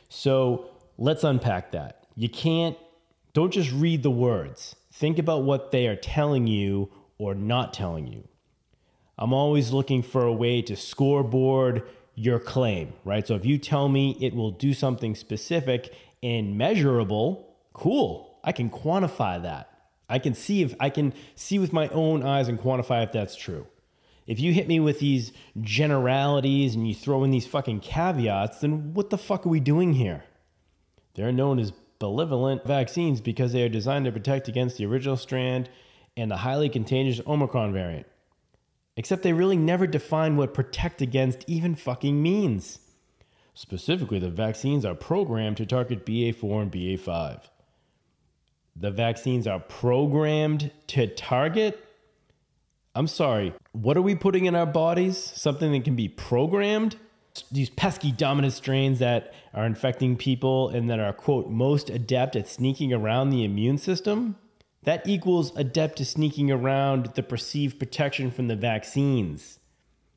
So 0.09 0.69
let's 0.97 1.23
unpack 1.23 1.71
that. 1.71 2.05
You 2.15 2.29
can't, 2.29 2.77
don't 3.33 3.51
just 3.51 3.71
read 3.71 4.03
the 4.03 4.11
words. 4.11 4.75
Think 4.93 5.19
about 5.19 5.43
what 5.43 5.71
they 5.71 5.87
are 5.87 5.95
telling 5.95 6.47
you 6.47 6.89
or 7.17 7.35
not 7.35 7.73
telling 7.73 8.07
you. 8.07 8.27
I'm 9.17 9.33
always 9.33 9.71
looking 9.71 10.03
for 10.03 10.23
a 10.23 10.33
way 10.33 10.61
to 10.63 10.75
scoreboard 10.75 11.83
your 12.15 12.39
claim, 12.39 12.93
right? 13.03 13.25
So 13.27 13.35
if 13.35 13.45
you 13.45 13.57
tell 13.57 13.89
me 13.89 14.17
it 14.21 14.33
will 14.35 14.51
do 14.51 14.73
something 14.73 15.15
specific 15.15 15.93
and 16.21 16.57
measurable, 16.57 17.55
cool. 17.73 18.39
I 18.43 18.51
can 18.51 18.69
quantify 18.69 19.41
that. 19.43 19.69
I 20.09 20.19
can 20.19 20.33
see 20.33 20.61
if 20.61 20.73
I 20.79 20.89
can 20.89 21.13
see 21.35 21.59
with 21.59 21.73
my 21.73 21.89
own 21.89 22.23
eyes 22.23 22.47
and 22.47 22.59
quantify 22.59 23.03
if 23.03 23.11
that's 23.11 23.35
true. 23.35 23.67
If 24.27 24.41
you 24.41 24.51
hit 24.51 24.67
me 24.67 24.81
with 24.81 24.99
these 24.99 25.31
generalities 25.61 26.75
and 26.75 26.87
you 26.87 26.93
throw 26.93 27.23
in 27.23 27.31
these 27.31 27.47
fucking 27.47 27.79
caveats, 27.79 28.59
then 28.59 28.93
what 28.93 29.09
the 29.09 29.17
fuck 29.17 29.45
are 29.45 29.49
we 29.49 29.61
doing 29.61 29.93
here? 29.93 30.25
They're 31.15 31.31
known 31.31 31.59
as 31.59 31.71
bivalent 31.99 32.65
vaccines 32.65 33.21
because 33.21 33.53
they 33.53 33.63
are 33.63 33.69
designed 33.69 34.05
to 34.05 34.11
protect 34.11 34.49
against 34.49 34.77
the 34.77 34.85
original 34.85 35.17
strand 35.17 35.69
and 36.17 36.29
the 36.29 36.37
highly 36.37 36.67
contagious 36.67 37.25
Omicron 37.25 37.71
variant. 37.71 38.05
Except 38.97 39.23
they 39.23 39.33
really 39.33 39.57
never 39.57 39.87
define 39.87 40.35
what 40.35 40.53
protect 40.53 41.01
against 41.01 41.45
even 41.47 41.75
fucking 41.75 42.21
means. 42.21 42.79
Specifically, 43.53 44.19
the 44.19 44.29
vaccines 44.29 44.85
are 44.85 44.93
programmed 44.93 45.57
to 45.57 45.65
target 45.65 46.05
BA4 46.05 46.61
and 46.63 46.71
BA5. 46.71 47.41
The 48.75 48.91
vaccines 48.91 49.47
are 49.47 49.59
programmed 49.59 50.69
to 50.87 51.07
target 51.07 51.86
I'm 52.97 53.07
sorry, 53.07 53.53
what 53.73 53.95
are 53.95 54.01
we 54.01 54.15
putting 54.15 54.45
in 54.45 54.55
our 54.55 54.65
bodies? 54.65 55.17
Something 55.17 55.71
that 55.71 55.83
can 55.83 55.95
be 55.95 56.09
programmed? 56.09 56.95
these 57.51 57.69
pesky 57.69 58.11
dominant 58.11 58.53
strains 58.53 58.97
that 58.97 59.33
are 59.53 59.65
infecting 59.65 60.17
people 60.17 60.69
and 60.69 60.89
that 60.89 60.99
are, 60.99 61.13
quote, 61.13 61.49
most 61.49 61.89
adept 61.89 62.35
at 62.35 62.47
sneaking 62.47 62.91
around 62.91 63.29
the 63.29 63.43
immune 63.43 63.77
system, 63.77 64.35
that 64.83 65.07
equals 65.07 65.55
adept 65.55 65.97
to 65.97 66.05
sneaking 66.05 66.51
around 66.51 67.11
the 67.13 67.23
perceived 67.23 67.77
protection 67.77 68.31
from 68.31 68.47
the 68.47 68.55
vaccines. 68.55 69.59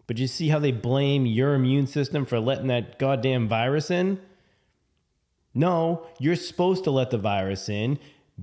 But 0.07 0.19
you 0.19 0.27
see 0.27 0.49
how 0.49 0.59
they 0.59 0.73
blame 0.73 1.27
your 1.27 1.55
immune 1.55 1.87
system 1.87 2.25
for 2.25 2.41
letting 2.41 2.69
that 2.69 2.99
goddamn 2.99 3.49
virus 3.49 3.91
in? 3.91 4.21
No, 5.53 6.07
you're 6.19 6.37
supposed 6.37 6.85
to 6.85 6.91
let 6.91 7.11
the 7.11 7.19
virus 7.19 7.69
in, 7.69 7.99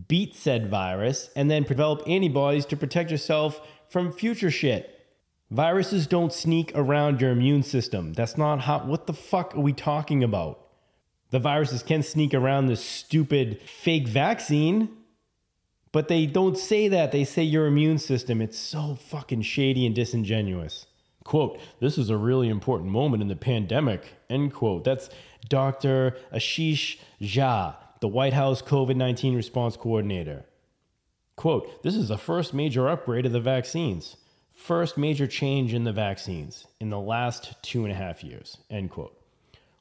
beat 0.08 0.36
said 0.36 0.70
virus, 0.70 1.30
and 1.36 1.50
then 1.50 1.64
develop 1.64 2.08
antibodies 2.08 2.66
to 2.68 2.78
protect 2.78 3.10
yourself 3.10 3.62
from 3.90 4.12
future 4.12 4.52
shit. 4.52 4.94
Viruses 5.50 6.08
don't 6.08 6.34
sneak 6.34 6.72
around 6.76 7.22
your 7.22 7.32
immune 7.32 7.64
system. 7.64 8.14
That's 8.14 8.38
not 8.38 8.62
how. 8.62 8.80
What 8.80 9.08
the 9.08 9.14
fuck 9.14 9.56
are 9.56 9.62
we 9.62 9.72
talking 9.74 10.24
about? 10.24 10.60
The 11.30 11.40
viruses 11.40 11.84
can 11.84 12.04
sneak 12.04 12.34
around 12.34 12.68
this 12.68 12.84
stupid 12.84 13.62
fake 13.62 14.08
vaccine, 14.08 14.90
but 15.92 16.08
they 16.08 16.26
don't 16.26 16.58
say 16.58 16.88
that. 16.90 17.12
They 17.12 17.24
say 17.24 17.44
your 17.44 17.66
immune 17.66 17.98
system. 17.98 18.42
It's 18.42 18.58
so 18.58 18.96
fucking 18.96 19.42
shady 19.44 19.86
and 19.86 19.96
disingenuous. 19.96 20.86
Quote, 21.24 21.60
this 21.82 21.98
is 21.98 22.10
a 22.10 22.18
really 22.18 22.48
important 22.48 22.90
moment 22.90 23.22
in 23.22 23.28
the 23.28 23.36
pandemic, 23.36 24.14
end 24.30 24.54
quote. 24.54 24.86
That's 24.86 25.10
Dr. 25.50 26.16
Ashish 26.34 26.98
Jha, 27.22 27.76
the 28.00 28.08
White 28.08 28.34
House 28.34 28.62
COVID 28.62 28.96
19 28.96 29.36
response 29.36 29.76
coordinator. 29.76 30.46
Quote, 31.38 31.82
this 31.84 31.96
is 31.96 32.10
the 32.10 32.18
first 32.18 32.54
major 32.54 32.90
upgrade 32.90 33.26
of 33.26 33.32
the 33.32 33.40
vaccines, 33.40 34.18
first 34.54 34.98
major 34.98 35.26
change 35.26 35.74
in 35.74 35.86
the 35.86 35.94
vaccines 35.94 36.68
in 36.82 36.90
the 36.90 37.00
last 37.00 37.54
two 37.64 37.86
and 37.86 37.94
a 37.94 37.96
half 37.96 38.22
years, 38.26 38.58
end 38.70 38.92
quote. 38.92 39.18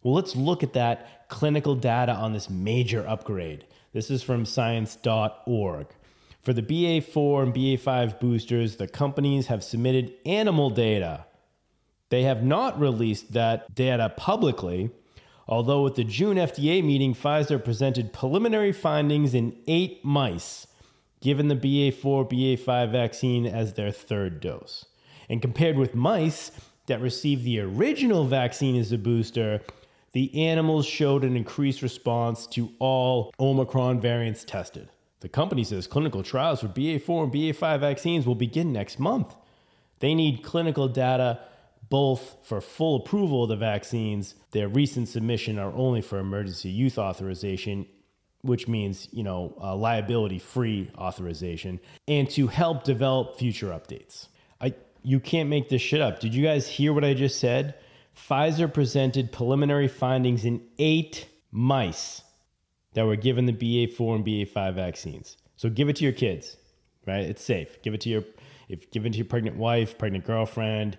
Well, 0.04 0.14
let's 0.14 0.36
look 0.36 0.62
at 0.62 0.74
that 0.74 1.28
clinical 1.28 1.74
data 1.74 2.12
on 2.12 2.32
this 2.32 2.48
major 2.48 3.04
upgrade. 3.08 3.64
This 3.92 4.08
is 4.08 4.22
from 4.22 4.46
science.org. 4.46 5.88
For 6.42 6.52
the 6.52 6.62
BA4 6.62 7.42
and 7.42 7.52
BA5 7.52 8.20
boosters, 8.20 8.76
the 8.76 8.86
companies 8.86 9.48
have 9.48 9.64
submitted 9.64 10.12
animal 10.24 10.70
data 10.70 11.24
they 12.08 12.22
have 12.22 12.42
not 12.42 12.78
released 12.78 13.32
that 13.32 13.74
data 13.74 14.12
publicly, 14.16 14.90
although 15.48 15.86
at 15.86 15.96
the 15.96 16.04
June 16.04 16.36
FDA 16.36 16.82
meeting, 16.84 17.14
Pfizer 17.14 17.62
presented 17.62 18.12
preliminary 18.12 18.72
findings 18.72 19.34
in 19.34 19.56
eight 19.66 20.04
mice 20.04 20.66
given 21.20 21.48
the 21.48 21.56
BA4 21.56 22.30
BA5 22.30 22.92
vaccine 22.92 23.46
as 23.46 23.74
their 23.74 23.90
third 23.90 24.40
dose. 24.40 24.84
And 25.28 25.42
compared 25.42 25.76
with 25.76 25.94
mice 25.94 26.52
that 26.86 27.00
received 27.00 27.44
the 27.44 27.60
original 27.60 28.24
vaccine 28.24 28.76
as 28.76 28.92
a 28.92 28.98
booster, 28.98 29.60
the 30.12 30.46
animals 30.46 30.86
showed 30.86 31.24
an 31.24 31.36
increased 31.36 31.82
response 31.82 32.46
to 32.48 32.70
all 32.78 33.34
Omicron 33.38 34.00
variants 34.00 34.44
tested. 34.44 34.88
The 35.20 35.28
company 35.28 35.64
says 35.64 35.86
clinical 35.86 36.22
trials 36.22 36.60
for 36.60 36.68
BA4 36.68 37.24
and 37.24 37.32
BA5 37.32 37.80
vaccines 37.80 38.26
will 38.26 38.34
begin 38.34 38.72
next 38.72 38.98
month. 38.98 39.34
They 39.98 40.14
need 40.14 40.42
clinical 40.42 40.88
data 40.88 41.40
both 41.88 42.36
for 42.42 42.60
full 42.60 42.96
approval 42.96 43.44
of 43.44 43.48
the 43.48 43.56
vaccines. 43.56 44.34
Their 44.50 44.68
recent 44.68 45.08
submission 45.08 45.58
are 45.58 45.72
only 45.72 46.00
for 46.00 46.18
emergency 46.18 46.68
use 46.68 46.98
authorization, 46.98 47.86
which 48.46 48.68
means, 48.68 49.08
you 49.12 49.22
know, 49.22 49.54
uh, 49.60 49.74
liability 49.74 50.38
free 50.38 50.90
authorization, 50.96 51.80
and 52.08 52.30
to 52.30 52.46
help 52.46 52.84
develop 52.84 53.38
future 53.38 53.68
updates. 53.68 54.28
I, 54.60 54.74
you 55.02 55.20
can't 55.20 55.48
make 55.48 55.68
this 55.68 55.82
shit 55.82 56.00
up. 56.00 56.20
Did 56.20 56.34
you 56.34 56.44
guys 56.44 56.68
hear 56.68 56.92
what 56.92 57.04
I 57.04 57.14
just 57.14 57.38
said? 57.38 57.74
Pfizer 58.16 58.72
presented 58.72 59.32
preliminary 59.32 59.88
findings 59.88 60.44
in 60.44 60.62
eight 60.78 61.28
mice 61.50 62.22
that 62.94 63.04
were 63.04 63.16
given 63.16 63.44
the 63.44 63.52
BA4 63.52 64.16
and 64.16 64.24
BA5 64.24 64.74
vaccines. 64.74 65.36
So 65.56 65.68
give 65.68 65.88
it 65.88 65.96
to 65.96 66.04
your 66.04 66.14
kids, 66.14 66.56
right? 67.06 67.24
It's 67.24 67.42
safe. 67.42 67.82
Give 67.82 67.92
it 67.92 68.00
to 68.02 68.08
your 68.08 68.24
if 68.68 68.90
give 68.90 69.06
it 69.06 69.12
to 69.12 69.18
your 69.18 69.26
pregnant 69.26 69.56
wife, 69.56 69.96
pregnant 69.96 70.24
girlfriend, 70.24 70.98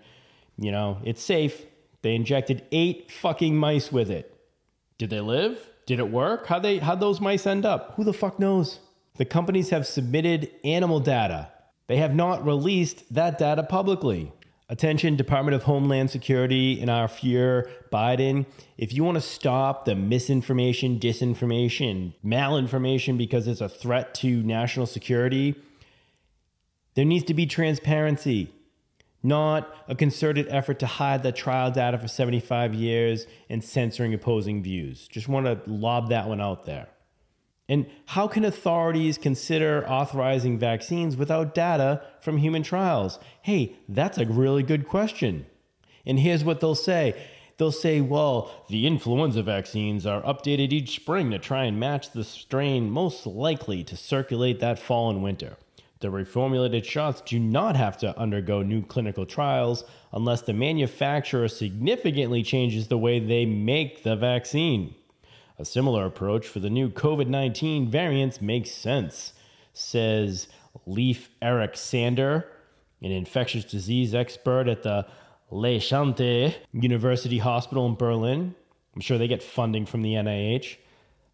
you 0.58 0.72
know, 0.72 1.00
it's 1.04 1.22
safe. 1.22 1.66
They 2.02 2.16
injected 2.16 2.66
eight 2.72 3.12
fucking 3.12 3.58
mice 3.58 3.92
with 3.92 4.10
it. 4.10 4.34
Did 4.98 5.10
they 5.10 5.20
live? 5.22 5.60
Did 5.88 6.00
it 6.00 6.12
work? 6.12 6.48
How 6.48 6.60
they 6.60 6.78
how'd 6.80 7.00
those 7.00 7.22
mice 7.22 7.48
end 7.48 7.66
up? 7.66 7.94
Who 7.96 8.04
the 8.04 8.14
fuck 8.14 8.38
knows? 8.38 8.80
The 9.16 9.26
companies 9.26 9.72
have 9.72 9.88
submitted 9.88 10.52
animal 10.64 11.00
data. 11.00 11.50
They 11.88 11.98
have 11.98 12.14
not 12.14 12.46
released 12.46 13.12
that 13.14 13.38
data 13.38 13.64
publicly. 13.64 14.34
Attention, 14.70 15.16
Department 15.16 15.56
of 15.56 15.64
Homeland 15.64 16.12
Security 16.12 16.82
and 16.82 16.90
our 16.90 17.08
fear, 17.08 17.72
Biden. 17.90 18.46
If 18.78 18.92
you 18.92 19.06
want 19.06 19.16
to 19.16 19.22
stop 19.22 19.86
the 19.86 19.96
misinformation, 19.96 21.00
disinformation, 21.00 22.14
malinformation 22.24 23.18
because 23.18 23.48
it's 23.48 23.62
a 23.62 23.70
threat 23.70 24.14
to 24.16 24.44
national 24.44 24.88
security, 24.88 25.56
there 26.96 27.06
needs 27.06 27.24
to 27.26 27.34
be 27.34 27.46
transparency 27.46 28.52
not 29.24 29.74
a 29.88 29.96
concerted 29.96 30.48
effort 30.50 30.80
to 30.80 30.86
hide 30.86 31.24
the 31.24 31.32
trial 31.32 31.72
data 31.72 31.98
for 31.98 32.08
75 32.08 32.74
years 32.74 33.28
and 33.50 33.64
censoring 33.64 34.14
opposing 34.14 34.64
views. 34.64 35.08
Just 35.08 35.28
want 35.28 35.46
to 35.46 35.60
lob 35.70 36.10
that 36.10 36.28
one 36.28 36.42
out 36.42 36.66
there. 36.66 36.88
And 37.70 37.86
how 38.06 38.28
can 38.28 38.46
authorities 38.46 39.18
consider 39.18 39.86
authorizing 39.88 40.58
vaccines 40.58 41.18
without 41.18 41.54
data 41.54 42.02
from 42.22 42.38
human 42.38 42.64
trials? 42.64 43.20
Hey, 43.42 43.76
that's 43.90 44.18
a 44.18 44.26
really 44.26 44.64
good 44.64 44.88
question. 44.88 45.46
And 46.06 46.20
here's 46.20 46.44
what 46.44 46.62
they'll 46.62 46.76
say 46.76 47.16
they'll 47.58 47.72
say, 47.72 48.00
well, 48.00 48.66
the 48.70 48.86
influenza 48.86 49.42
vaccines 49.42 50.06
are 50.06 50.22
updated 50.22 50.72
each 50.72 50.96
spring 50.96 51.32
to 51.32 51.40
try 51.40 51.66
and 51.66 51.80
match 51.80 52.12
the 52.12 52.24
strain 52.24 52.90
most 52.90 53.26
likely 53.26 53.84
to 53.84 53.98
circulate 53.98 54.60
that 54.60 54.80
fall 54.80 55.10
and 55.10 55.24
winter. 55.24 55.58
The 56.00 56.10
reformulated 56.10 56.86
shots 56.86 57.22
do 57.22 57.40
not 57.40 57.76
have 57.76 57.98
to 57.98 58.18
undergo 58.20 58.62
new 58.62 58.84
clinical 58.84 59.26
trials 59.26 59.84
unless 60.14 60.42
the 60.42 60.54
manufacturer 60.54 61.48
significantly 61.48 62.44
changes 62.44 62.88
the 62.88 62.98
way 62.98 63.20
they 63.20 63.46
make 63.46 64.04
the 64.04 64.16
vaccine. 64.16 64.94
A 65.58 65.66
similar 65.66 66.06
approach 66.06 66.48
for 66.48 66.60
the 66.60 66.70
new 66.70 66.90
COVID 66.90 67.28
19 67.28 67.90
variants 67.90 68.42
makes 68.42 68.70
sense, 68.70 69.34
says 69.74 70.48
Leif 70.86 71.30
Erik 71.42 71.76
Sander, 71.76 72.46
an 73.02 73.12
infectious 73.12 73.66
disease 73.66 74.14
expert 74.14 74.68
at 74.68 74.84
the 74.84 75.08
Leibniz 75.50 76.56
University 76.74 77.40
Hospital 77.40 77.88
in 77.88 77.96
Berlin. 77.96 78.54
I'm 78.94 79.02
sure 79.02 79.18
they 79.18 79.28
get 79.28 79.42
funding 79.42 79.88
from 79.88 80.04
the 80.04 80.14
NIH. 80.14 80.78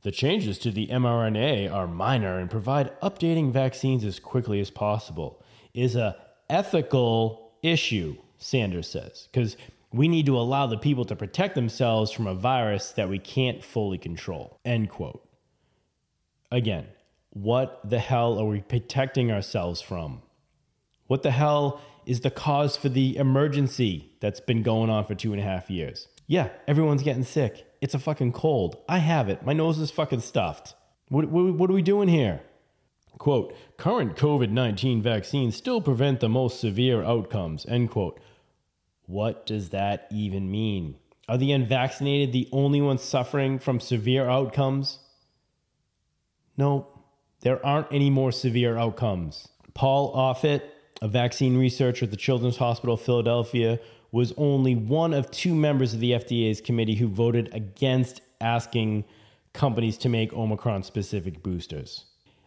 The 0.04 0.12
changes 0.12 0.60
to 0.60 0.72
the 0.72 0.88
mRNA 0.88 1.72
are 1.74 1.88
minor 1.88 2.38
and 2.38 2.50
provide 2.50 3.00
updating 3.02 3.52
vaccines 3.52 4.04
as 4.04 4.20
quickly 4.20 4.60
as 4.60 4.70
possible. 4.70 5.42
Is 5.74 5.96
a 5.96 6.18
ethical 6.50 7.54
issue, 7.64 8.18
Sanders 8.38 8.88
says, 8.88 9.30
because 9.32 9.56
we 9.94 10.10
need 10.10 10.26
to 10.26 10.38
allow 10.38 10.68
the 10.68 10.78
people 10.78 11.06
to 11.06 11.16
protect 11.16 11.56
themselves 11.56 12.12
from 12.12 12.28
a 12.28 12.36
virus 12.36 12.92
that 12.92 13.10
we 13.10 13.18
can't 13.18 13.64
fully 13.64 13.98
control. 13.98 14.60
End 14.66 14.90
quote. 14.90 15.26
Again, 16.52 16.88
what 17.30 17.80
the 17.90 18.00
hell 18.00 18.38
are 18.38 18.46
we 18.46 18.62
protecting 18.62 19.32
ourselves 19.32 19.82
from? 19.82 20.22
What 21.08 21.24
the 21.24 21.32
hell 21.32 21.80
is 22.06 22.20
the 22.20 22.30
cause 22.30 22.76
for 22.76 22.90
the 22.90 23.16
emergency 23.18 24.12
that's 24.20 24.42
been 24.42 24.64
going 24.64 24.90
on 24.90 25.06
for 25.06 25.16
two 25.16 25.32
and 25.32 25.42
a 25.42 25.46
half 25.46 25.70
years? 25.70 26.08
Yeah, 26.28 26.50
everyone's 26.68 27.04
getting 27.04 27.24
sick. 27.24 27.66
It's 27.84 27.94
a 27.94 28.00
fucking 28.00 28.32
cold. 28.32 28.78
I 28.88 29.00
have 29.00 29.28
it. 29.28 29.46
My 29.46 29.52
nose 29.52 29.78
is 29.78 29.92
fucking 29.92 30.22
stuffed. 30.22 30.74
What, 31.10 31.28
what, 31.28 31.56
what 31.56 31.70
are 31.70 31.74
we 31.74 31.82
doing 31.82 32.08
here? 32.08 32.40
Quote, 33.18 33.54
current 33.76 34.16
COVID 34.16 34.50
19 34.50 35.02
vaccines 35.02 35.58
still 35.58 35.82
prevent 35.82 36.22
the 36.22 36.30
most 36.30 36.62
severe 36.62 37.04
outcomes, 37.04 37.66
end 37.66 37.92
quote. 37.92 38.22
What 39.06 39.46
does 39.46 39.72
that 39.72 40.08
even 40.12 40.50
mean? 40.50 40.96
Are 41.28 41.38
the 41.38 41.52
unvaccinated 41.52 42.32
the 42.32 42.48
only 42.54 42.80
ones 42.80 43.02
suffering 43.02 43.60
from 43.60 43.82
severe 43.82 44.30
outcomes? 44.30 45.00
No, 46.56 46.88
there 47.42 47.64
aren't 47.66 47.92
any 47.92 48.10
more 48.10 48.32
severe 48.32 48.78
outcomes. 48.78 49.50
Paul 49.74 50.16
Offit, 50.16 50.62
a 51.02 51.10
vaccine 51.10 51.58
researcher 51.58 52.06
at 52.06 52.12
the 52.12 52.18
Children's 52.18 52.56
Hospital 52.56 52.94
of 52.94 53.02
Philadelphia, 53.02 53.78
was 54.14 54.32
only 54.38 54.76
one 54.76 55.12
of 55.12 55.30
two 55.32 55.56
members 55.56 55.94
of 55.94 56.00
the 56.00 56.12
FDA's 56.12 56.62
committee 56.62 56.94
who 56.94 57.08
voted 57.08 57.50
against 57.52 58.22
asking 58.40 59.04
companies 59.54 59.98
to 59.98 60.08
make 60.08 60.32
Omicron 60.34 60.84
specific 60.84 61.42
boosters. 61.42 62.06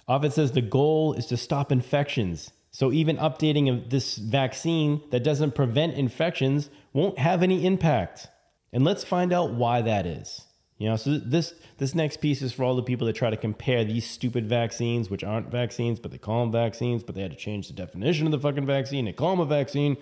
Offit 0.09 0.33
says 0.33 0.53
the 0.53 0.63
goal 0.63 1.15
is 1.15 1.27
to 1.27 1.37
stop 1.37 1.73
infections. 1.73 2.53
So 2.71 2.93
even 2.93 3.17
updating 3.17 3.91
this 3.91 4.17
vaccine 4.17 5.03
that 5.11 5.25
doesn't 5.25 5.57
prevent 5.57 5.95
infections 5.95 6.71
won't 6.93 7.19
have 7.19 7.43
any 7.43 7.67
impact. 7.67 8.29
And 8.73 8.85
let's 8.85 9.03
find 9.03 9.33
out 9.33 9.55
why 9.55 9.83
that 9.83 10.07
is. 10.07 10.43
You 10.79 10.91
know, 10.91 10.97
so 10.97 11.19
this 11.19 11.55
this 11.79 11.95
next 11.95 12.19
piece 12.19 12.43
is 12.43 12.53
for 12.53 12.63
all 12.63 12.77
the 12.77 12.83
people 12.83 13.07
that 13.07 13.15
try 13.15 13.31
to 13.31 13.37
compare 13.37 13.83
these 13.83 14.09
stupid 14.09 14.47
vaccines, 14.49 15.11
which 15.11 15.25
aren't 15.25 15.51
vaccines, 15.51 15.99
but 15.99 16.13
they 16.13 16.19
call 16.19 16.43
them 16.43 16.53
vaccines, 16.53 17.03
but 17.03 17.15
they 17.15 17.23
had 17.23 17.31
to 17.31 17.37
change 17.37 17.67
the 17.67 17.75
definition 17.75 18.27
of 18.27 18.33
the 18.33 18.39
fucking 18.39 18.67
vaccine. 18.67 19.07
They 19.07 19.13
call 19.13 19.31
them 19.31 19.41
a 19.41 19.47
vaccine. 19.47 19.97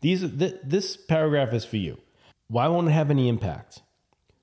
These 0.00 0.20
th- 0.38 0.60
this 0.64 0.96
paragraph 0.96 1.52
is 1.52 1.64
for 1.64 1.76
you. 1.76 1.98
Why 2.48 2.68
won't 2.68 2.88
it 2.88 2.92
have 2.92 3.10
any 3.10 3.28
impact? 3.28 3.82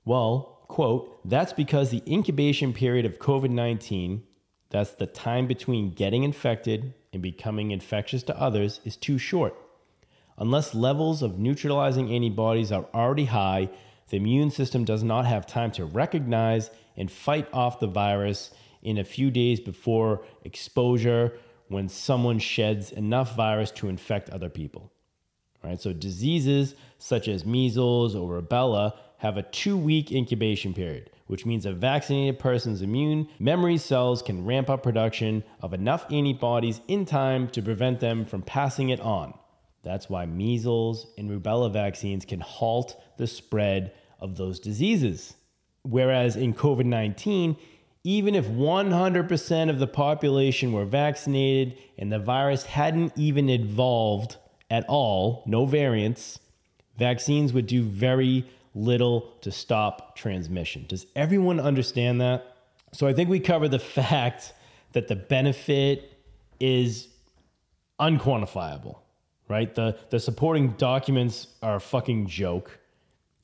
Well, 0.04 0.64
quote, 0.68 1.28
that's 1.28 1.52
because 1.52 1.90
the 1.90 2.02
incubation 2.06 2.72
period 2.72 3.04
of 3.04 3.18
COVID 3.18 3.50
19, 3.50 4.22
that's 4.70 4.92
the 4.92 5.06
time 5.06 5.46
between 5.46 5.90
getting 5.90 6.22
infected 6.22 6.94
and 7.12 7.22
becoming 7.22 7.70
infectious 7.70 8.22
to 8.24 8.40
others, 8.40 8.80
is 8.84 8.96
too 8.96 9.18
short. 9.18 9.54
Unless 10.38 10.74
levels 10.74 11.22
of 11.22 11.38
neutralizing 11.38 12.12
antibodies 12.14 12.70
are 12.70 12.86
already 12.94 13.24
high, 13.24 13.68
the 14.10 14.16
immune 14.16 14.50
system 14.50 14.84
does 14.84 15.02
not 15.02 15.26
have 15.26 15.46
time 15.46 15.72
to 15.72 15.84
recognize 15.84 16.70
and 16.96 17.10
fight 17.10 17.48
off 17.52 17.80
the 17.80 17.86
virus 17.86 18.52
in 18.82 18.98
a 18.98 19.04
few 19.04 19.30
days 19.30 19.58
before 19.58 20.22
exposure 20.44 21.36
when 21.66 21.88
someone 21.88 22.38
sheds 22.38 22.92
enough 22.92 23.34
virus 23.36 23.70
to 23.72 23.88
infect 23.88 24.30
other 24.30 24.48
people. 24.48 24.92
Right? 25.62 25.80
So 25.80 25.92
diseases 25.92 26.74
such 26.98 27.28
as 27.28 27.44
measles 27.44 28.14
or 28.14 28.40
rubella 28.40 28.92
have 29.18 29.36
a 29.36 29.42
2-week 29.42 30.12
incubation 30.12 30.72
period, 30.72 31.10
which 31.26 31.44
means 31.44 31.66
a 31.66 31.72
vaccinated 31.72 32.38
person's 32.38 32.82
immune 32.82 33.28
memory 33.38 33.76
cells 33.76 34.22
can 34.22 34.44
ramp 34.44 34.70
up 34.70 34.82
production 34.82 35.42
of 35.60 35.74
enough 35.74 36.06
antibodies 36.12 36.80
in 36.86 37.04
time 37.04 37.48
to 37.48 37.60
prevent 37.60 37.98
them 38.00 38.24
from 38.24 38.42
passing 38.42 38.90
it 38.90 39.00
on. 39.00 39.34
That's 39.82 40.08
why 40.08 40.26
measles 40.26 41.06
and 41.16 41.30
rubella 41.30 41.72
vaccines 41.72 42.24
can 42.24 42.40
halt 42.40 43.00
the 43.16 43.26
spread 43.26 43.92
of 44.20 44.36
those 44.36 44.60
diseases. 44.60 45.34
Whereas 45.82 46.36
in 46.36 46.54
COVID 46.54 46.84
19, 46.84 47.56
even 48.04 48.34
if 48.34 48.46
100% 48.46 49.70
of 49.70 49.78
the 49.78 49.86
population 49.86 50.72
were 50.72 50.84
vaccinated 50.84 51.78
and 51.98 52.12
the 52.12 52.18
virus 52.18 52.64
hadn't 52.64 53.12
even 53.16 53.48
evolved 53.48 54.36
at 54.70 54.84
all, 54.88 55.42
no 55.46 55.66
variants, 55.66 56.38
vaccines 56.96 57.52
would 57.52 57.66
do 57.66 57.82
very 57.82 58.44
little 58.74 59.32
to 59.40 59.50
stop 59.50 60.16
transmission. 60.16 60.84
Does 60.88 61.06
everyone 61.16 61.58
understand 61.58 62.20
that? 62.20 62.56
So 62.92 63.06
I 63.06 63.12
think 63.12 63.28
we 63.28 63.40
covered 63.40 63.70
the 63.70 63.78
fact 64.00 64.52
that 64.92 65.08
the 65.08 65.16
benefit 65.16 66.12
is 66.60 67.08
unquantifiable, 68.00 68.98
right? 69.48 69.74
The 69.74 69.98
the 70.10 70.20
supporting 70.20 70.72
documents 70.72 71.48
are 71.62 71.76
a 71.76 71.80
fucking 71.80 72.26
joke. 72.26 72.78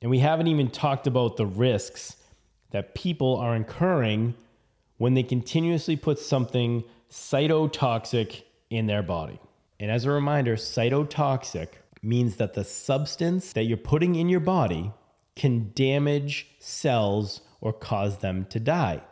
And 0.00 0.10
we 0.10 0.18
haven't 0.18 0.48
even 0.48 0.70
talked 0.70 1.06
about 1.06 1.36
the 1.36 1.46
risks 1.46 2.16
that 2.72 2.94
people 2.94 3.36
are 3.36 3.56
incurring 3.56 4.34
when 4.98 5.14
they 5.14 5.22
continuously 5.22 5.96
put 5.96 6.18
something 6.18 6.84
cytotoxic 7.10 8.42
in 8.68 8.86
their 8.86 9.02
body. 9.02 9.40
And 9.80 9.90
as 9.90 10.04
a 10.04 10.10
reminder, 10.10 10.56
cytotoxic 10.56 11.68
means 12.02 12.36
that 12.36 12.54
the 12.54 12.64
substance 12.64 13.52
that 13.54 13.64
you're 13.64 13.76
putting 13.76 14.14
in 14.14 14.28
your 14.28 14.40
body 14.40 14.92
can 15.34 15.72
damage 15.74 16.48
cells 16.58 17.40
or 17.60 17.72
cause 17.72 18.18
them 18.18 18.46
to 18.50 18.60
die. 18.60 19.02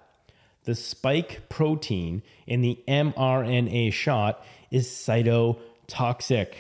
The 0.65 0.75
spike 0.75 1.49
protein 1.49 2.23
in 2.47 2.61
the 2.61 2.79
mRNA 2.87 3.93
shot 3.93 4.45
is 4.71 4.89
cytotoxic. 4.89 6.53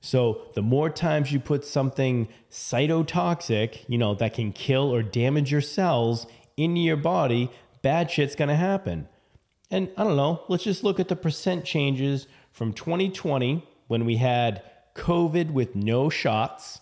So, 0.00 0.42
the 0.54 0.62
more 0.62 0.90
times 0.90 1.32
you 1.32 1.40
put 1.40 1.64
something 1.64 2.28
cytotoxic, 2.50 3.84
you 3.88 3.98
know, 3.98 4.14
that 4.16 4.34
can 4.34 4.52
kill 4.52 4.94
or 4.94 5.02
damage 5.02 5.50
your 5.50 5.62
cells 5.62 6.26
into 6.56 6.80
your 6.80 6.96
body, 6.96 7.50
bad 7.82 8.10
shit's 8.10 8.34
gonna 8.34 8.56
happen. 8.56 9.08
And 9.70 9.90
I 9.96 10.04
don't 10.04 10.16
know, 10.16 10.42
let's 10.48 10.64
just 10.64 10.84
look 10.84 11.00
at 11.00 11.08
the 11.08 11.16
percent 11.16 11.64
changes 11.64 12.26
from 12.54 12.72
2020 12.72 13.66
when 13.88 14.04
we 14.04 14.16
had 14.16 14.62
COVID 14.94 15.50
with 15.50 15.74
no 15.74 16.08
shots 16.08 16.80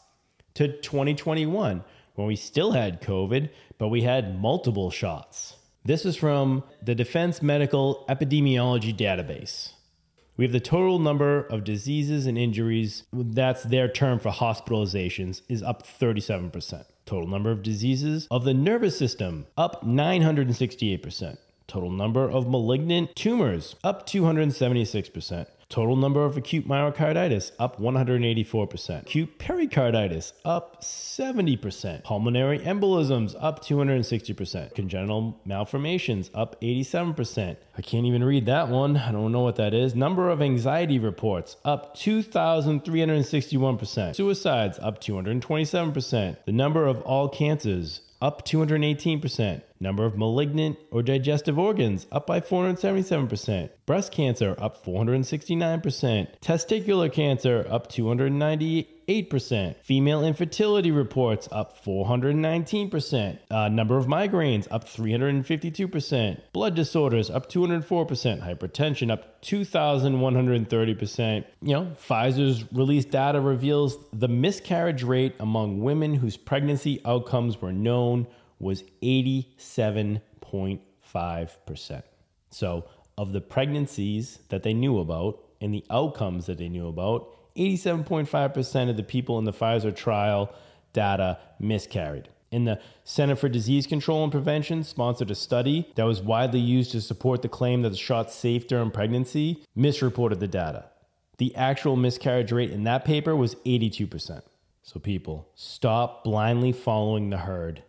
to 0.55 0.69
2021 0.69 1.83
when 2.15 2.27
we 2.27 2.37
still 2.37 2.73
had 2.73 3.01
COVID, 3.01 3.49
but 3.79 3.89
we 3.89 4.03
had 4.03 4.39
multiple 4.39 4.91
shots. 4.91 5.57
This 5.83 6.05
is 6.05 6.15
from 6.15 6.63
the 6.83 6.95
Defense 6.95 7.41
Medical 7.41 8.05
Epidemiology 8.09 8.95
Database. 8.95 9.73
We 10.37 10.45
have 10.45 10.53
the 10.53 10.61
total 10.61 10.99
number 10.99 11.41
of 11.45 11.65
diseases 11.65 12.27
and 12.27 12.37
injuries, 12.37 13.05
that's 13.13 13.63
their 13.63 13.89
term 13.89 14.19
for 14.19 14.31
hospitalizations, 14.31 15.41
is 15.49 15.63
up 15.63 15.87
37%. 15.87 16.85
Total 17.07 17.29
number 17.29 17.51
of 17.51 17.63
diseases 17.63 18.29
of 18.31 18.45
the 18.45 18.55
nervous 18.55 18.97
system, 18.97 19.47
up 19.57 19.85
968%. 19.85 21.39
Total 21.67 21.91
number 21.91 22.31
of 22.31 22.49
malignant 22.49 23.17
tumors, 23.17 23.77
up 23.83 24.07
276%. 24.07 25.47
Total 25.73 25.97
number 25.97 26.25
of 26.27 26.37
acute 26.37 26.69
myocarditis 26.69 27.53
up 27.59 27.81
184%. 27.81 29.01
Acute 29.01 29.39
pericarditis 29.39 30.35
up 30.45 30.83
70%. 30.83 32.05
Pulmonary 32.05 32.59
embolisms 32.59 33.35
up 33.41 33.65
260%. 33.65 34.75
Congenital 34.75 35.41
malformations 35.47 36.31
up 36.35 36.61
87%. 36.61 37.57
I 37.79 37.81
can't 37.81 38.05
even 38.05 38.23
read 38.23 38.45
that 38.45 38.69
one. 38.69 38.99
I 38.99 39.13
don't 39.13 39.33
know 39.33 39.41
what 39.41 39.57
that 39.57 39.73
is. 39.73 39.95
Number 39.95 40.29
of 40.29 40.43
anxiety 40.43 40.99
reports 40.99 41.57
up 41.65 41.97
2,361%. 41.97 44.15
Suicides 44.15 44.79
up 44.79 45.01
227%. 45.01 46.37
The 46.45 46.53
number 46.53 46.87
of 46.87 47.01
all 47.01 47.31
cancers 47.31 48.03
up 48.23 48.47
218%. 48.47 49.63
Number 49.81 50.07
of 50.07 50.17
malignant 50.17 50.79
or 50.93 51.03
digestive 51.03 51.59
organs 51.59 52.07
up 52.13 52.27
by 52.27 52.41
477%. 52.41 53.71
Breast 53.85 54.13
cancer 54.13 54.55
up 54.59 54.83
469%. 54.85 56.29
Testicular 56.41 57.13
cancer 57.13 57.67
up 57.69 57.91
298%. 57.91 58.87
Female 59.83 60.25
infertility 60.25 60.91
reports 60.91 61.49
up 61.53 61.85
419%. 61.85 63.39
Uh, 63.51 63.69
number 63.69 63.97
of 63.97 64.07
migraines 64.07 64.67
up 64.71 64.89
352%. 64.89 66.41
Blood 66.53 66.75
disorders 66.75 67.31
up 67.31 67.51
204%. 67.51 68.43
Hypertension 68.43 69.11
up 69.11 69.43
2,130%. 69.43 71.45
You 71.63 71.73
know, 71.73 71.93
Pfizer's 72.09 72.65
released 72.73 73.11
data 73.11 73.41
reveals 73.41 73.97
the 74.13 74.29
miscarriage 74.29 75.03
rate 75.03 75.35
among 75.41 75.83
women 75.83 76.15
whose 76.15 76.37
pregnancy 76.37 77.01
outcomes 77.05 77.61
were 77.61 77.73
known 77.73 78.29
was 78.59 78.85
87.5%. 79.03 82.03
So, 82.51 82.85
of 83.19 83.33
the 83.33 83.41
pregnancies 83.41 84.39
that 84.49 84.63
they 84.63 84.73
knew 84.73 84.99
about 84.99 85.39
and 85.61 85.75
the 85.75 85.85
outcomes 85.91 86.47
that 86.47 86.59
they 86.59 86.69
knew 86.69 86.89
about, 86.89 87.29
87.5% 87.57 88.91
of 88.91 88.97
the 88.97 89.03
people 89.03 89.39
in 89.39 89.45
the 89.45 89.53
Pfizer 89.53 89.95
trial 89.95 90.53
data 90.93 91.39
miscarried. 91.59 92.29
And 92.51 92.69
the 92.69 92.81
Center 93.03 93.35
for 93.35 93.49
Disease 93.49 93.87
Control 93.87 94.23
and 94.23 94.31
Prevention 94.31 94.85
sponsored 94.85 95.31
a 95.31 95.35
study 95.35 95.91
that 95.95 96.05
was 96.05 96.21
widely 96.21 96.61
used 96.61 96.93
to 96.93 97.01
support 97.01 97.41
the 97.41 97.49
claim 97.49 97.83
that 97.83 97.91
the 97.91 97.97
shot's 97.97 98.35
safe 98.35 98.67
during 98.67 98.91
pregnancy, 98.91 99.65
misreported 99.75 100.39
the 100.39 100.49
data. 100.49 100.85
The 101.39 101.57
actual 101.57 101.97
miscarriage 101.97 102.53
rate 102.53 102.71
in 102.71 102.85
that 102.85 103.07
paper 103.07 103.35
was 103.35 103.55
82%. 103.67 104.43
So, 104.83 105.01
people, 105.01 105.49
stop 105.55 106.25
blindly 106.25 106.73
following 106.73 107.31
the 107.31 107.39
herd. 107.39 107.83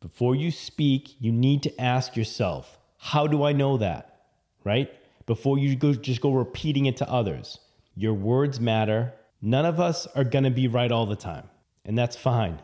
Before 0.00 0.34
you 0.34 0.50
speak, 0.50 1.14
you 1.20 1.30
need 1.30 1.62
to 1.62 1.80
ask 1.80 2.16
yourself, 2.16 2.78
how 2.96 3.26
do 3.26 3.44
I 3.44 3.52
know 3.52 3.76
that? 3.76 4.22
Right? 4.64 4.90
Before 5.26 5.58
you 5.58 5.76
go, 5.76 5.94
just 5.94 6.20
go 6.20 6.32
repeating 6.32 6.86
it 6.86 6.96
to 6.96 7.10
others. 7.10 7.58
Your 8.00 8.14
words 8.14 8.58
matter. 8.58 9.12
None 9.42 9.66
of 9.66 9.78
us 9.78 10.06
are 10.14 10.24
going 10.24 10.44
to 10.44 10.50
be 10.50 10.66
right 10.68 10.90
all 10.90 11.04
the 11.04 11.14
time, 11.14 11.50
and 11.84 11.98
that's 11.98 12.16
fine. 12.16 12.62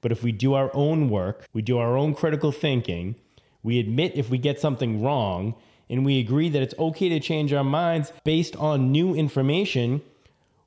But 0.00 0.12
if 0.12 0.22
we 0.22 0.32
do 0.32 0.54
our 0.54 0.70
own 0.72 1.10
work, 1.10 1.46
we 1.52 1.60
do 1.60 1.76
our 1.76 1.94
own 1.94 2.14
critical 2.14 2.52
thinking, 2.52 3.16
we 3.62 3.78
admit 3.78 4.12
if 4.14 4.30
we 4.30 4.38
get 4.38 4.58
something 4.58 5.02
wrong, 5.02 5.56
and 5.90 6.06
we 6.06 6.20
agree 6.20 6.48
that 6.48 6.62
it's 6.62 6.72
okay 6.78 7.10
to 7.10 7.20
change 7.20 7.52
our 7.52 7.62
minds 7.62 8.14
based 8.24 8.56
on 8.56 8.90
new 8.90 9.14
information, 9.14 10.00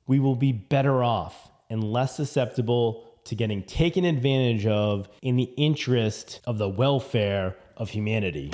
we 0.06 0.20
will 0.20 0.36
be 0.36 0.52
better 0.52 1.04
off 1.04 1.50
and 1.72 1.84
less 1.84 2.16
susceptible 2.16 3.10
to 3.24 3.34
getting 3.34 3.64
taken 3.64 4.06
advantage 4.06 4.68
of 4.68 5.10
in 5.24 5.36
the 5.36 5.52
interest 5.58 6.42
of 6.46 6.60
the 6.60 6.70
welfare 6.70 7.56
of 7.76 7.90
humanity. 7.90 8.52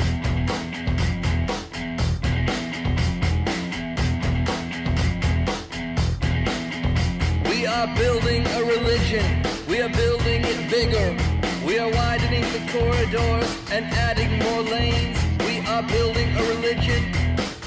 Religion. 9.12 9.68
We 9.68 9.82
are 9.82 9.90
building 9.90 10.42
it 10.44 10.70
bigger. 10.70 11.18
We 11.66 11.80
are 11.80 11.92
widening 11.92 12.42
the 12.54 12.64
corridors 12.72 13.50
and 13.72 13.86
adding 13.86 14.40
more 14.40 14.62
lanes. 14.62 15.18
We 15.40 15.60
are 15.68 15.84
building 15.84 16.30
a 16.36 16.44
religion, 16.44 17.14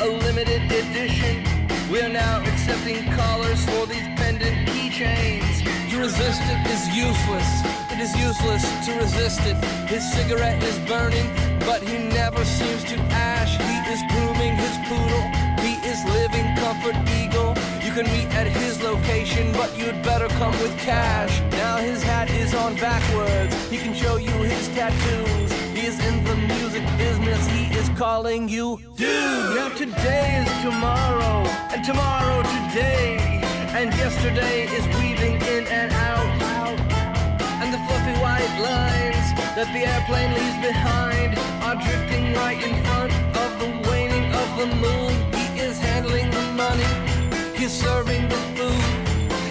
a 0.00 0.06
limited 0.06 0.62
edition. 0.70 1.44
We 1.90 2.00
are 2.00 2.08
now 2.08 2.40
accepting 2.40 3.10
callers 3.12 3.64
for 3.66 3.86
these 3.86 4.06
pendant 4.16 4.68
keychains. 4.68 5.90
To 5.90 5.98
resist 6.00 6.42
it 6.44 6.66
is 6.66 6.88
useless. 6.96 7.50
It 7.92 8.00
is 8.00 8.14
useless 8.16 8.64
to 8.86 8.92
resist 8.98 9.40
it. 9.40 9.56
His 9.88 10.02
cigarette 10.12 10.62
is 10.62 10.78
burning, 10.88 11.28
but 11.60 11.82
he 11.82 11.98
never 11.98 12.44
seems 12.44 12.84
to 12.84 12.96
ash. 13.12 13.56
He 13.58 13.92
is 13.92 14.00
grooming 14.10 14.56
his 14.56 14.76
poodle. 14.88 15.24
He 15.64 15.74
is 15.86 16.02
living 16.04 16.56
comfort 16.56 16.96
eagle. 17.10 17.53
Can 17.94 18.06
meet 18.06 18.26
at 18.34 18.48
his 18.48 18.82
location, 18.82 19.52
but 19.52 19.70
you'd 19.78 20.02
better 20.02 20.26
come 20.26 20.50
with 20.58 20.76
cash. 20.78 21.40
Now 21.52 21.76
his 21.76 22.02
hat 22.02 22.28
is 22.28 22.52
on 22.52 22.74
backwards. 22.74 23.54
He 23.70 23.78
can 23.78 23.94
show 23.94 24.16
you 24.16 24.32
his 24.42 24.66
tattoos. 24.74 25.52
He 25.70 25.86
is 25.86 26.04
in 26.04 26.24
the 26.24 26.34
music 26.34 26.82
business. 26.98 27.46
He 27.46 27.72
is 27.72 27.88
calling 27.90 28.48
you 28.48 28.80
dude. 28.96 29.54
Now 29.54 29.68
today 29.68 30.42
is 30.42 30.50
tomorrow, 30.64 31.46
and 31.70 31.84
tomorrow 31.84 32.42
today, 32.42 33.14
and 33.78 33.94
yesterday 33.94 34.66
is 34.76 34.84
weaving 34.98 35.36
in 35.54 35.64
and 35.68 35.92
out. 35.92 36.34
And 37.62 37.72
the 37.72 37.78
fluffy 37.86 38.18
white 38.18 38.54
lines 38.58 39.26
that 39.54 39.70
the 39.70 39.86
airplane 39.86 40.34
leaves 40.34 40.58
behind 40.66 41.38
are 41.62 41.78
drifting 41.78 42.34
right 42.34 42.58
in 42.58 42.74
front 42.86 43.12
of 43.38 43.50
the 43.60 43.88
waning 43.88 44.26
of 44.34 44.58
the 44.58 44.66
moon. 44.82 45.03
He's 47.64 47.72
serving 47.72 48.28
the 48.28 48.40
food. 48.56 48.84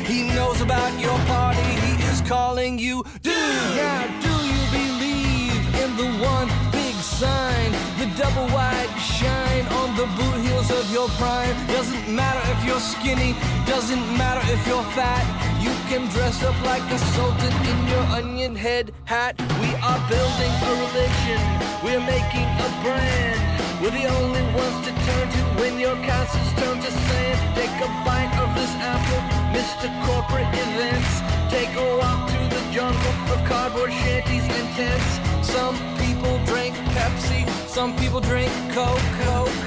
He 0.05 0.21
knows 0.35 0.61
about 0.61 0.91
your 0.99 1.17
party, 1.33 1.69
he 1.85 1.93
is 2.11 2.21
calling 2.21 2.77
you 2.77 3.03
dude. 3.23 3.33
Now, 3.75 4.01
do 4.25 4.33
you 4.53 4.61
believe 4.79 5.63
in 5.81 5.89
the 6.01 6.09
one 6.21 6.49
big 6.71 6.95
sign? 7.01 7.71
The 7.99 8.07
double 8.21 8.47
wide 8.53 8.93
shine 9.17 9.65
on 9.81 9.89
the 9.99 10.05
boot 10.17 10.37
heels 10.45 10.69
of 10.69 10.85
your 10.91 11.07
prime. 11.21 11.57
Doesn't 11.67 12.07
matter 12.13 12.43
if 12.53 12.59
you're 12.67 12.85
skinny, 12.93 13.31
doesn't 13.65 14.05
matter 14.21 14.43
if 14.53 14.61
you're 14.67 14.87
fat. 14.97 15.25
You 15.65 15.73
can 15.89 16.07
dress 16.09 16.43
up 16.43 16.57
like 16.71 16.85
a 16.91 16.99
sultan 17.15 17.53
in 17.71 17.79
your 17.87 18.05
onion 18.19 18.55
head 18.55 18.93
hat. 19.05 19.33
We 19.61 19.69
are 19.89 20.01
building 20.13 20.53
a 20.69 20.73
religion, 20.85 21.41
we're 21.83 22.05
making 22.15 22.49
a 22.67 22.69
brand. 22.83 23.52
We're 23.83 23.91
the 23.91 24.05
only 24.05 24.41
ones 24.55 24.87
to 24.87 24.93
turn 24.93 25.27
to 25.29 25.41
when 25.59 25.77
your 25.77 25.97
castles 26.07 26.53
turn 26.55 26.79
to 26.79 26.89
sand. 26.89 27.39
Take 27.53 27.75
a 27.83 27.89
bite 28.07 28.31
of 28.39 28.55
this 28.55 28.71
apple, 28.79 29.21
Mr. 29.51 29.91
Corporate 30.07 30.47
Events. 30.55 31.19
Take 31.51 31.75
a 31.75 31.97
walk 31.97 32.29
through 32.29 32.47
the 32.47 32.63
jungle 32.71 33.15
of 33.33 33.43
cardboard 33.43 33.91
shanties 33.91 34.45
and 34.47 34.69
tents. 34.77 35.11
Some 35.45 35.75
people 35.99 36.39
drink 36.45 36.73
Pepsi, 36.95 37.43
some 37.67 37.93
people 37.97 38.21
drink. 38.21 38.53
Coke. 38.71 39.03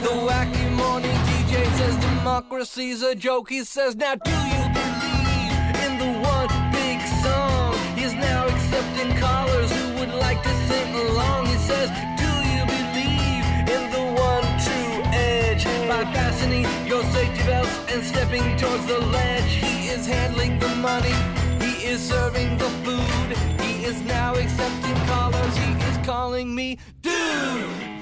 The 0.00 0.14
wacky 0.24 0.66
morning 0.72 1.16
DJ 1.28 1.66
says 1.76 1.96
democracy's 1.96 3.02
a 3.02 3.14
joke. 3.14 3.50
He 3.50 3.64
says, 3.64 3.96
Now 3.96 4.14
do 4.14 4.30
you 4.30 4.62
believe 4.80 5.52
in 5.84 5.92
the 6.00 6.10
one 6.24 6.48
big 6.72 6.98
song? 7.22 7.74
He's 7.94 8.14
now 8.14 8.46
accepting 8.46 9.14
callers 9.18 9.70
who 9.70 10.00
would 10.00 10.14
like 10.14 10.42
to 10.42 10.54
sing 10.68 10.94
along. 10.94 11.55
By 15.88 16.04
fastening 16.12 16.66
your 16.86 17.02
safety 17.04 17.42
belts 17.44 17.78
and 17.92 18.02
stepping 18.04 18.56
towards 18.56 18.86
the 18.86 18.98
ledge, 18.98 19.50
he 19.50 19.88
is 19.88 20.06
handling 20.06 20.58
the 20.58 20.74
money. 20.76 21.14
He 21.64 21.86
is 21.86 22.00
serving 22.00 22.58
the 22.58 22.70
food. 22.84 23.36
He 23.60 23.84
is 23.84 24.00
now 24.02 24.34
accepting 24.34 24.96
callers. 25.06 25.56
He 25.56 25.72
is 25.90 26.06
calling 26.06 26.54
me 26.54 26.78
dude. 27.02 27.95